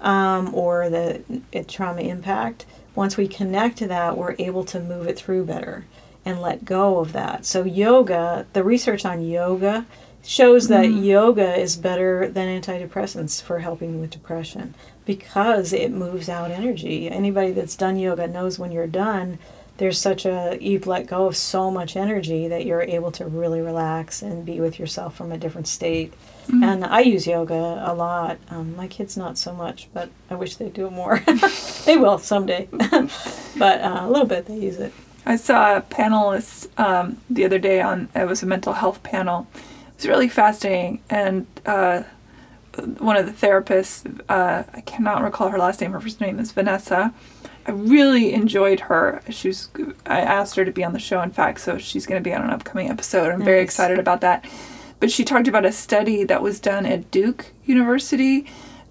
[0.00, 1.22] um, or the
[1.54, 5.84] uh, trauma impact, once we connect to that, we're able to move it through better
[6.24, 7.44] and let go of that.
[7.44, 9.86] So, yoga, the research on yoga
[10.24, 16.50] shows that yoga is better than antidepressants for helping with depression because it moves out
[16.50, 17.08] energy.
[17.08, 19.38] Anybody that's done yoga knows when you're done,
[19.78, 23.60] there's such a you've let go of so much energy that you're able to really
[23.60, 26.12] relax and be with yourself from a different state.
[26.62, 28.38] And I use yoga a lot.
[28.50, 31.22] Um, my kids not so much, but I wish they'd do it more.
[31.84, 34.92] they will someday, but uh, a little bit they use it.
[35.26, 39.46] I saw a panelist um, the other day on it was a mental health panel.
[39.98, 42.04] It was really fascinating, and uh,
[42.98, 45.90] one of the therapists, uh, I cannot recall her last name.
[45.90, 47.12] Her first name is Vanessa.
[47.66, 49.20] I really enjoyed her.
[49.28, 49.70] She was.
[50.06, 51.20] I asked her to be on the show.
[51.20, 53.32] In fact, so she's going to be on an upcoming episode.
[53.32, 54.48] I'm very excited about that.
[55.00, 58.46] But she talked about a study that was done at Duke University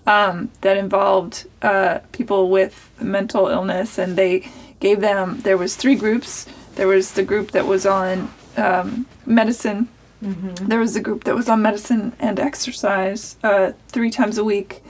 [0.06, 4.52] um, that involved uh, people with mental illness, and they
[4.82, 5.40] gave them.
[5.40, 6.48] There was three groups.
[6.76, 9.88] There was the group that was on um, medicine.
[10.22, 14.84] There was a group that was on medicine and exercise uh, three times a week.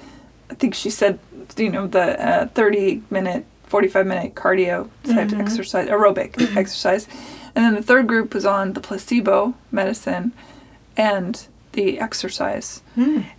[0.50, 1.20] I think she said,
[1.58, 7.08] you know, the uh, 30 minute, 45 minute cardio type exercise, aerobic exercise.
[7.56, 10.32] And then the third group was on the placebo medicine
[10.96, 12.82] and the exercise.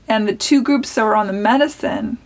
[0.08, 2.18] And the two groups that were on the medicine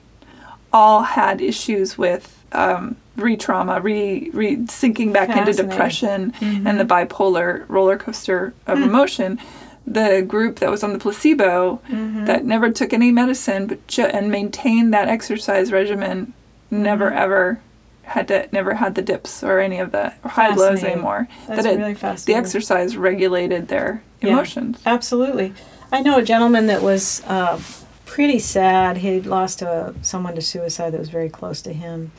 [0.73, 5.71] all had issues with um, re trauma, re, re sinking back into Fascinating.
[5.71, 6.67] depression mm-hmm.
[6.67, 8.85] and the bipolar roller coaster of mm.
[8.85, 9.39] emotion.
[9.87, 12.25] The group that was on the placebo mm-hmm.
[12.27, 16.33] that never took any medicine but ju- and maintained that exercise regimen
[16.71, 17.19] never mm-hmm.
[17.19, 17.61] ever
[18.05, 21.29] had to never had the dips or any of the high lows anymore.
[21.47, 24.31] That's that it, really the exercise regulated their Yeah.
[24.31, 24.81] emotions.
[24.87, 25.55] Absolutely.
[25.91, 27.61] I know a gentleman that was uh,
[28.07, 28.99] pretty sad.
[28.99, 32.13] He'd lost a, someone to suicide that was very close to him,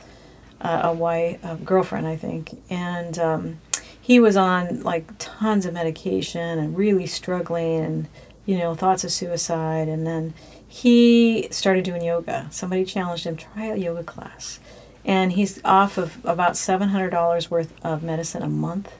[0.64, 2.62] uh, a wife, a girlfriend, I think.
[2.70, 3.60] And um,
[4.00, 8.08] he was on like tons of medication and really struggling and,
[8.46, 9.88] you know, thoughts of suicide.
[9.88, 10.32] And then
[10.66, 12.48] he started doing yoga.
[12.50, 14.58] Somebody challenged him, try a yoga class.
[15.04, 18.90] And he's off of about $700 worth of medicine a month.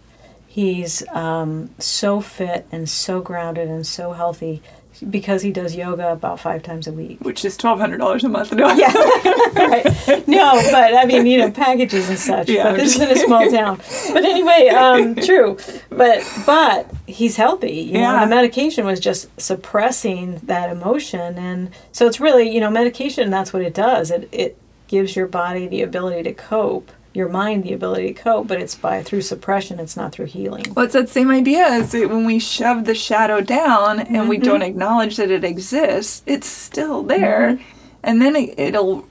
[0.47, 4.63] He's um, so fit and so grounded and so healthy
[5.11, 7.21] because he does yoga about five times a week.
[7.21, 8.53] Which is twelve hundred dollars a month.
[8.53, 8.73] No.
[8.73, 8.93] Yeah,
[9.55, 9.85] right.
[10.29, 12.49] No, but I mean, you know, packages and such.
[12.49, 13.79] Yeah, but this is in a small town.
[14.13, 15.59] But anyway, um, true.
[15.91, 17.73] But but he's healthy.
[17.73, 18.21] You know, Yeah.
[18.25, 23.31] the medication was just suppressing that emotion, and so it's really you know, medication.
[23.31, 24.11] That's what it does.
[24.11, 28.49] It it gives your body the ability to cope, your mind the ability to cope,
[28.49, 29.79] but it's by through suppression.
[29.81, 30.65] It's not through healing.
[30.75, 34.45] Well, it's that same idea as when we shove the shadow down and we Mm-hmm.
[34.45, 37.53] don't acknowledge that it exists, it's still there.
[37.53, 37.63] Mm-hmm.
[38.03, 39.07] And then it, it'll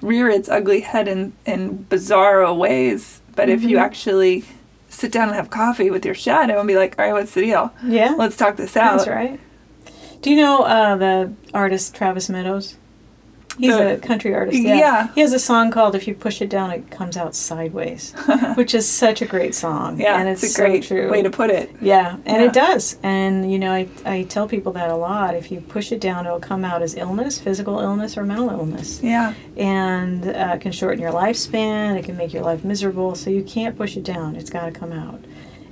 [0.00, 3.20] rear its ugly head in, in bizarro ways.
[3.34, 3.68] But if Mm-hmm.
[3.70, 4.44] you actually
[4.88, 7.42] sit down and have coffee with your shadow and be like, all right, what's the
[7.42, 7.72] deal?
[7.84, 8.98] Yeah, Let's talk this out.
[8.98, 9.38] that's right.
[10.22, 12.76] Do you know uh, the artist Travis Meadows?
[13.58, 14.58] He's The- a country artist.
[14.58, 14.74] Yeah.
[14.76, 15.08] yeah.
[15.14, 18.12] He has a song called "If You Push It Down, It Comes Out Sideways,"
[18.54, 20.00] which is such a great song.
[20.00, 21.10] Yeah, and it's, it's, a great so true.
[21.10, 21.70] way to put it.
[21.80, 22.44] Yeah, and Yeah.
[22.48, 22.96] it does.
[23.02, 25.34] And you know, I I tell people that a lot.
[25.34, 29.00] If you push it down, it'll come out as illness, physical illness, or mental illness,
[29.02, 29.34] Yeah.
[29.56, 31.96] and uh, it can shorten your lifespan.
[31.98, 33.14] It can make your life miserable.
[33.14, 34.36] So you can't push it down.
[34.36, 35.20] It's got to come out.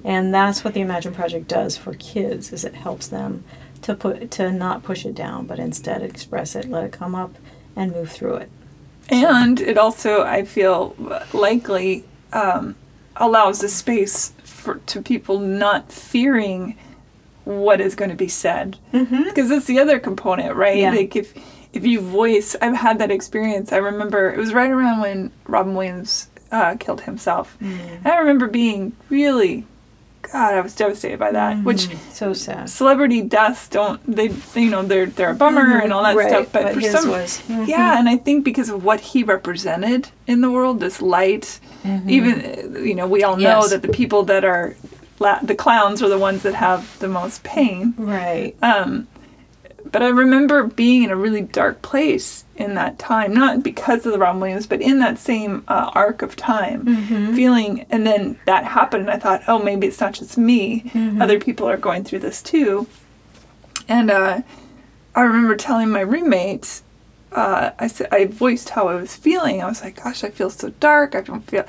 [0.05, 2.53] And that's what the Imagine Project does for kids.
[2.53, 3.43] Is it helps them
[3.82, 7.34] to put to not push it down, but instead express it, let it come up,
[7.77, 8.51] and move through it.
[9.09, 10.97] And it also, I feel,
[11.33, 12.74] likely um,
[13.14, 16.77] allows a space for to people not fearing
[17.45, 18.79] what is going to be said.
[18.91, 20.79] Because that's the other component, right?
[20.79, 20.91] Yeah.
[20.91, 21.35] Like if
[21.72, 23.72] if you voice, I've had that experience.
[23.72, 27.57] I remember it was right around when Robin Williams uh, killed himself.
[27.61, 29.66] And I remember being really,
[30.33, 31.62] God, I was devastated by that.
[31.62, 32.68] Which So sad.
[32.68, 36.49] celebrity deaths don't they you know they're they're a bummer and all that Right, stuff
[36.53, 37.66] but, but for his some was- Mhm.
[37.68, 41.61] yeah and i think because of what he represented in the world this light
[42.09, 42.35] even
[42.77, 43.70] uh, you know we all know Yes.
[43.70, 44.74] that the people that are
[45.18, 48.55] la- the clowns are the ones that have the most pain Right.
[48.62, 49.07] um
[49.97, 54.12] but I remember being in a really dark place in that time, not because of
[54.12, 56.84] the Robin Williams, but in that same uh, arc of time,
[57.34, 57.86] feeling.
[57.88, 61.66] And then that happened, and I thought, oh, maybe it's not just me; other people
[61.66, 62.86] are going through this too.
[63.88, 64.42] And uh,
[65.14, 66.82] I remember telling my roommate,
[67.32, 69.62] uh, I said I voiced how I was feeling.
[69.62, 71.14] I was like, "Gosh, I feel so dark.
[71.14, 71.64] I don't feel.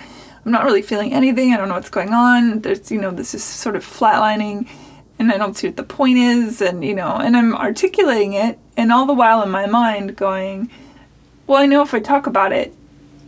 [0.45, 1.53] I'm not really feeling anything.
[1.53, 2.59] I don't know what's going on.
[2.59, 4.67] There's, you know, this is sort of flatlining."
[5.19, 8.57] And I don't see what the point is, and you know, and I'm articulating it,
[8.75, 10.69] and all the while in my mind going,
[11.47, 12.73] well, I know if I talk about it,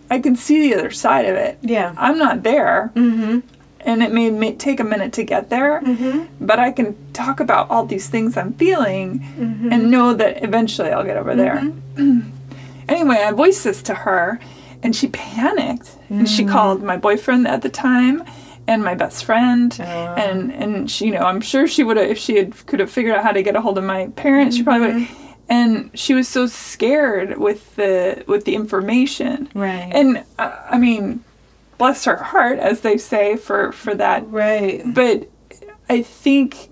[0.09, 1.57] I can see the other side of it.
[1.61, 1.93] Yeah.
[1.97, 3.39] I'm not there, Mm-hmm.
[3.81, 6.45] and it may, may take a minute to get there, Mm-hmm.
[6.45, 9.71] but I can talk about all these things I'm feeling, Mm-hmm.
[9.71, 11.71] and know that eventually I'll get over there.
[12.87, 14.39] anyway, I voiced this to her,
[14.83, 16.49] and she panicked, and she Mm.
[16.51, 18.23] called my boyfriend at the time.
[18.69, 22.17] And my best friend, and and she, you know, I'm sure she would have if
[22.19, 24.55] she had could have figured out how to get a hold of my parents.
[24.57, 25.07] She probably would.
[25.49, 29.49] And she was so scared with the with the information.
[29.55, 29.89] Right.
[29.91, 31.23] And uh, I mean,
[31.79, 34.29] bless her heart, as they say, for for that.
[34.31, 34.83] right.
[34.85, 35.27] But
[35.89, 36.69] I think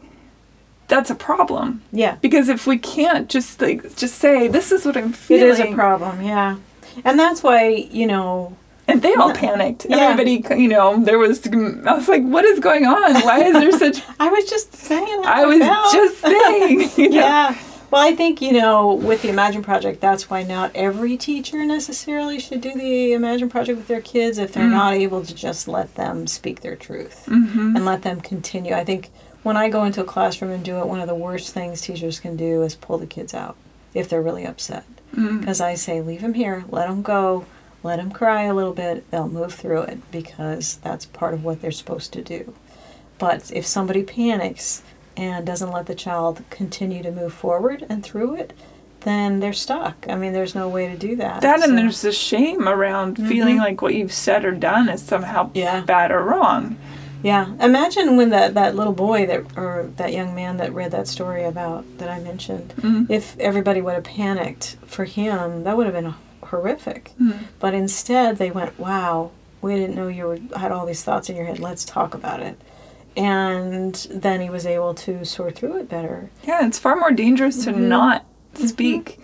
[0.87, 2.15] that's a problem Yeah.
[2.21, 5.73] because if we can't just like just say this is what I'm feeling, is a
[5.73, 6.21] problem.
[6.21, 6.57] Yeah.
[7.03, 8.55] And that's why you know.
[8.89, 9.85] and they all panicked.
[9.89, 9.97] Yeah.
[9.97, 11.45] Everybody, you know, there was.
[11.47, 13.13] I was like, what is going on?
[13.21, 14.03] Why is there such?
[14.19, 15.21] I was just saying.
[15.25, 15.93] I was felt.
[15.93, 16.79] just saying.
[16.97, 17.15] you know.
[17.15, 17.57] Yeah.
[17.89, 22.37] Well, I think, you know, with the Imagine Project, that's why not every teacher necessarily
[22.37, 24.71] should do the Imagine Project with their kids if they're Mm.
[24.71, 27.77] not able to just let them speak their truth Mm-hmm.
[27.77, 28.73] and let them continue.
[28.73, 29.09] I think
[29.43, 32.19] when I go into a classroom and do it, one of the worst things teachers
[32.19, 33.55] can do is pull the kids out
[33.93, 34.83] if they're really upset.
[35.15, 35.39] Mm.
[35.39, 37.45] Because I say, leave them here, let them go,
[37.87, 41.61] let them cry a little bit, they'll move through it because that's part of what
[41.61, 42.53] they're supposed to do.
[43.17, 44.83] But if somebody panics
[45.15, 48.53] and doesn't let the child continue to move forward and through it,
[49.01, 50.05] then they're stuck.
[50.09, 51.41] I mean, there's no way to do that.
[51.41, 55.45] That and there's the shame around feeling like what you've said or done is somehow
[55.47, 55.57] Mm-hmm.
[55.57, 55.81] Yeah.
[55.81, 56.77] bad or wrong.
[57.23, 61.07] Yeah, imagine when that that little boy that or that young man that read that
[61.07, 62.73] story about that I mentioned.
[62.81, 63.09] Mhm.
[63.09, 66.13] If everybody would have panicked for him, that would have been
[66.47, 67.11] horrific.
[67.21, 67.45] Mm.
[67.59, 69.31] But instead, they went, "Wow,
[69.61, 71.59] we didn't know you were, had all these thoughts in your head.
[71.59, 72.59] Let's talk about it.
[73.15, 76.29] And then he was able to sort through it better.
[76.43, 77.87] Yeah, it's far more dangerous to Mm-hmm.
[77.89, 79.19] not speak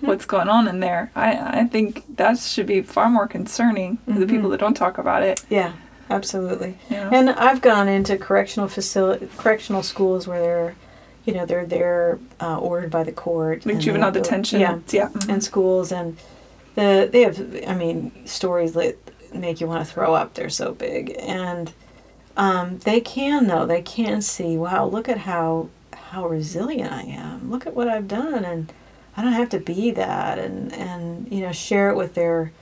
[0.00, 1.10] what's going on in there.
[1.14, 4.30] I, I think that should be far more concerning to the Mm-hmm.
[4.30, 5.44] people that don't talk about it.
[5.50, 5.74] Yeah,
[6.08, 6.78] absolutely.
[6.90, 7.10] Know?
[7.12, 10.74] And I've gone into correctional facility, correctional schools where they're,
[11.26, 13.66] you know, they're they're uh, ordered by the court.
[13.66, 14.60] like juvenile detention.
[14.60, 15.08] Yeah, yeah.
[15.10, 15.28] mhm.
[15.34, 16.16] and schools and
[16.74, 18.96] the they have I mean stories that
[19.34, 20.34] make you want to throw up.
[20.34, 21.72] They're so big and
[22.36, 27.50] um, they can though they can see wow look at how how resilient I am.
[27.50, 28.72] Look at what I've done and
[29.16, 32.52] I don't have to be that and and you know share it with their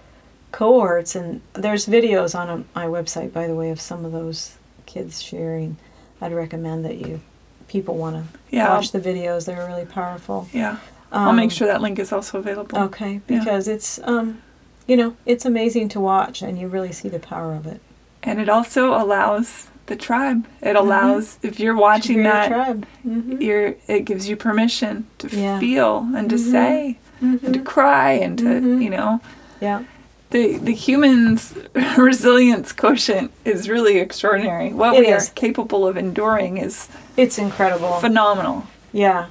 [0.50, 4.56] cohorts and there's videos on um, my website by the way of some of those
[4.86, 5.76] kids sharing.
[6.20, 7.20] I'd recommend that you
[7.68, 8.68] people want to Yeah.
[8.74, 9.46] watch the videos.
[9.46, 10.46] They're really powerful.
[10.52, 10.76] Yeah.
[11.12, 12.78] I'll make Um, sure that link is also available.
[12.78, 13.38] Okay, Yeah.
[13.38, 14.38] because it's um,
[14.86, 17.80] you know, it's amazing to watch, and you really see the power of it.
[18.22, 20.46] And it also allows the tribe.
[20.60, 22.86] It allows if you're watching that, tribe.
[23.06, 23.40] Mm-hmm.
[23.42, 25.58] you're it gives you permission to Yeah.
[25.60, 26.50] feel and to Mhm.
[26.50, 28.82] say and to cry and to Mhm.
[28.82, 29.20] you know
[29.60, 29.82] Yeah,
[30.30, 31.54] the the human's
[31.96, 34.72] resilience quotient is really extraordinary.
[34.72, 35.28] What It we is.
[35.28, 37.92] are capable of enduring is it's incredible.
[38.00, 38.64] phenomenal.
[38.92, 39.26] yeah,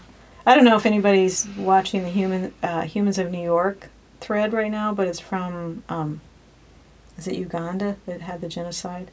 [0.46, 3.89] I don't know if anybody's watching the human uh, humans of New York
[4.20, 6.22] thread right now, but it's from um,
[7.18, 9.10] is it Uganda that had the genocide?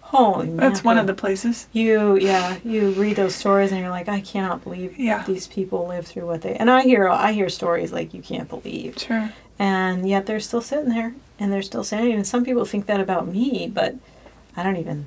[0.00, 1.68] Holy, That's one of the places.
[1.72, 5.24] You yeah, you read those stories and you're like, I cannot believe Yeah.
[5.24, 6.54] these people live through what they.
[6.54, 8.98] And I hear I hear stories like you can't believe.
[8.98, 9.30] Sure.
[9.58, 13.00] and yet they're still sitting there and they're still standing and some people think that
[13.00, 13.94] about me but
[14.56, 15.06] i don't even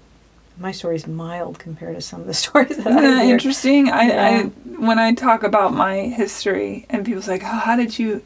[0.59, 3.89] my story's mild compared to some of the stories that Isn't i that interesting?
[3.89, 4.27] I, Yeah.
[4.27, 8.21] I when I talk about my history and people's like, oh, how did you?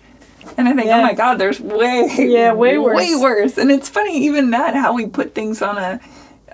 [0.57, 0.99] And I think, Yeah.
[0.99, 2.95] oh my God, there's way, Yeah, way worse.
[2.95, 3.57] way worse.
[3.57, 5.99] And it's funny, even that, how we put things on a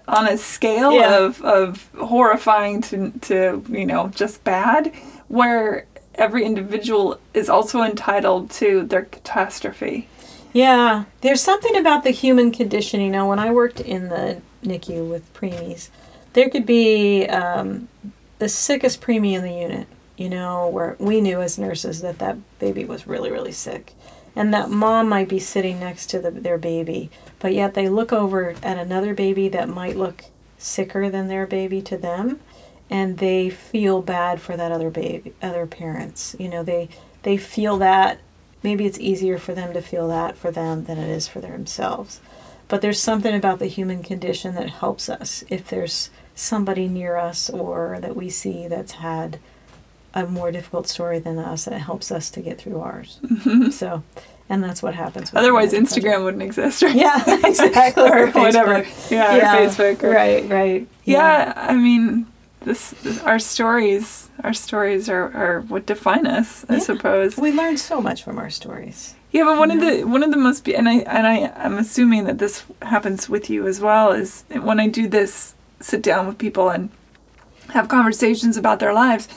[0.07, 1.17] on a scale Yeah.
[1.17, 4.91] of of horrifying to to you know just bad,
[5.27, 5.85] where
[6.15, 10.07] every individual is also entitled to their catastrophe.
[10.53, 15.03] yeah there's something about the human condition you know when i worked in the nicu
[15.09, 15.89] with preemies
[16.31, 17.89] there could be um,
[18.39, 19.87] the sickest preemie in the unit
[20.17, 23.93] you know where we knew as nurses that that baby was really really sick.
[24.37, 27.09] And that mom might be sitting next to the, their baby
[27.39, 30.25] but yet they look over at another baby that might look
[30.57, 32.39] sicker than their baby to them
[32.89, 36.35] and they feel bad for that other baby other parents.
[36.39, 36.89] You know they
[37.23, 38.19] they feel that
[38.63, 42.19] maybe it's easier for them to feel that for them than it is for themselves.
[42.67, 45.43] But there's something about the human condition that helps us.
[45.49, 49.39] If there's somebody near us or that we see that's had
[50.15, 53.69] a more difficult story than us and it helps us to get through ours mm-hmm.
[53.69, 54.01] so
[54.49, 56.95] and that's what happens with Otherwise, Instagram wouldn't exist, right?
[56.95, 58.35] Yeah exactly or Facebook.
[58.35, 58.85] whatever.
[59.09, 60.03] Yeah, or Facebook.
[60.03, 62.27] Or, right right yeah, I mean,
[62.61, 66.79] this, this our stories, our stories are, are what define us, I Yeah.
[66.79, 67.37] suppose.
[67.37, 70.37] we learn so much from our stories Yeah, but one of the one of the
[70.37, 74.11] most be- and I and I I'm assuming that this happens with you as well
[74.11, 76.89] is when I do this sit down with people and
[77.69, 79.27] have conversations about their lives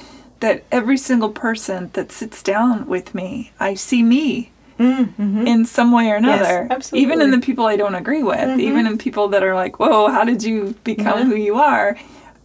[0.40, 5.46] that every single person that sits down with me, I see me mm-hmm.
[5.46, 6.68] in some way or another.
[6.70, 7.04] absolutely.
[7.04, 8.60] Even in the people I don't agree with, Mhm.
[8.60, 11.24] even in people that are like, "Whoa, how did you become Yeah.
[11.24, 11.96] who you are?"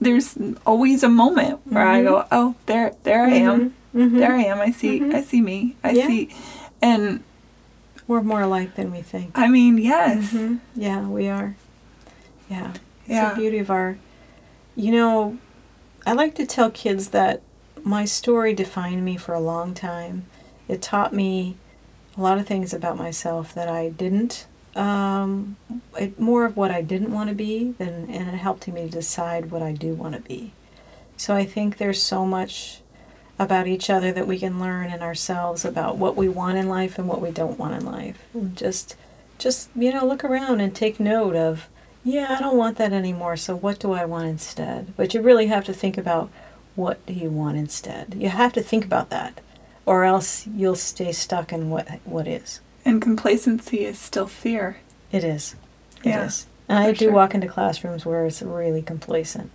[0.02, 0.36] There's
[0.66, 3.74] always a moment where I go, "Oh, there, there I am.
[3.96, 4.18] Mhm.
[4.18, 4.60] There I am.
[4.60, 5.14] I see, Mhm.
[5.14, 5.76] I see me.
[5.84, 6.08] I Yeah.
[6.08, 6.30] see."
[6.82, 7.22] And
[8.08, 10.36] we're more alike than we think I mean, yes.
[10.76, 11.56] Yeah, we are.
[12.50, 12.72] Yeah.
[13.06, 13.30] It's Yeah.
[13.30, 13.98] the beauty of our.
[14.76, 15.38] You know,
[16.06, 17.42] I like to tell kids that
[17.84, 20.26] my story defined me for a long time.
[20.68, 21.58] It taught me
[22.18, 24.48] a lot of things about myself that I didn't.
[24.76, 25.58] Um,
[26.00, 28.90] it, more of what I didn't want to be, than, and it helped me to
[28.90, 30.54] decide what I do want to be.
[31.18, 32.80] So I think there's so much
[33.38, 36.98] about each other that we can learn in ourselves about what we want in life
[36.98, 38.24] and what we don't want in life.
[38.34, 38.96] And just
[39.38, 41.68] just you know look around and take note of
[42.04, 45.48] yeah i don't want that anymore so what do i want instead but you really
[45.48, 46.30] have to think about
[46.76, 49.40] what do you want instead you have to think about that
[49.86, 54.78] or else you'll stay stuck in what what is and complacency is still fear.
[55.12, 55.56] it is
[56.04, 57.12] It is, Yeah, and i do sure.
[57.14, 59.52] walk into classrooms where it's really complacent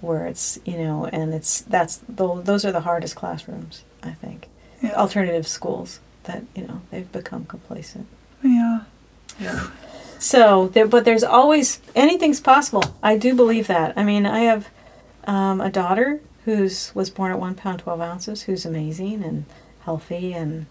[0.00, 4.48] where it's you know and it's that's tho- those are the hardest classrooms i think
[4.82, 4.94] Yeah.
[4.94, 8.06] alternative schools that you know they've become complacent
[8.42, 8.80] Yeah.
[9.40, 9.68] Yeah.
[10.20, 12.82] So, there, but there's always anything's possible.
[13.04, 13.96] I do believe that.
[13.96, 14.68] I mean, I have
[15.28, 19.44] um, a daughter who's was born at one pound twelve ounces, who's amazing and
[19.80, 20.64] healthy, and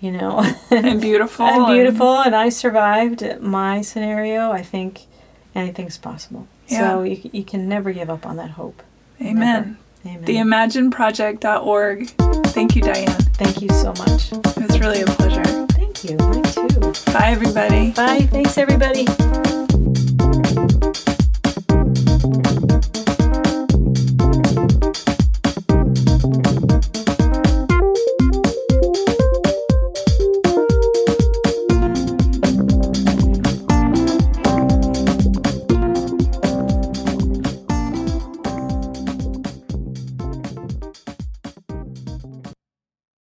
[0.00, 0.40] you know,
[0.70, 1.44] And beautiful.
[1.54, 2.20] and beautiful.
[2.20, 4.50] And I survived my scenario.
[4.50, 5.02] I think
[5.54, 6.48] anything's possible.
[6.68, 6.88] Yeah.
[6.88, 8.82] So you, you can never give up on that hope.
[9.20, 9.76] Amen.
[10.06, 10.24] Amen.
[10.24, 12.08] TheImagineProject.org.
[12.46, 13.06] Thank you, Diane.
[13.34, 14.32] Thank you so much.
[14.32, 15.44] It was really a pleasure.
[15.66, 16.16] Thank you.
[16.16, 16.92] Mine too.
[17.12, 17.90] Bye, everybody.
[17.90, 18.26] Bye.
[18.30, 19.04] Thanks, everybody.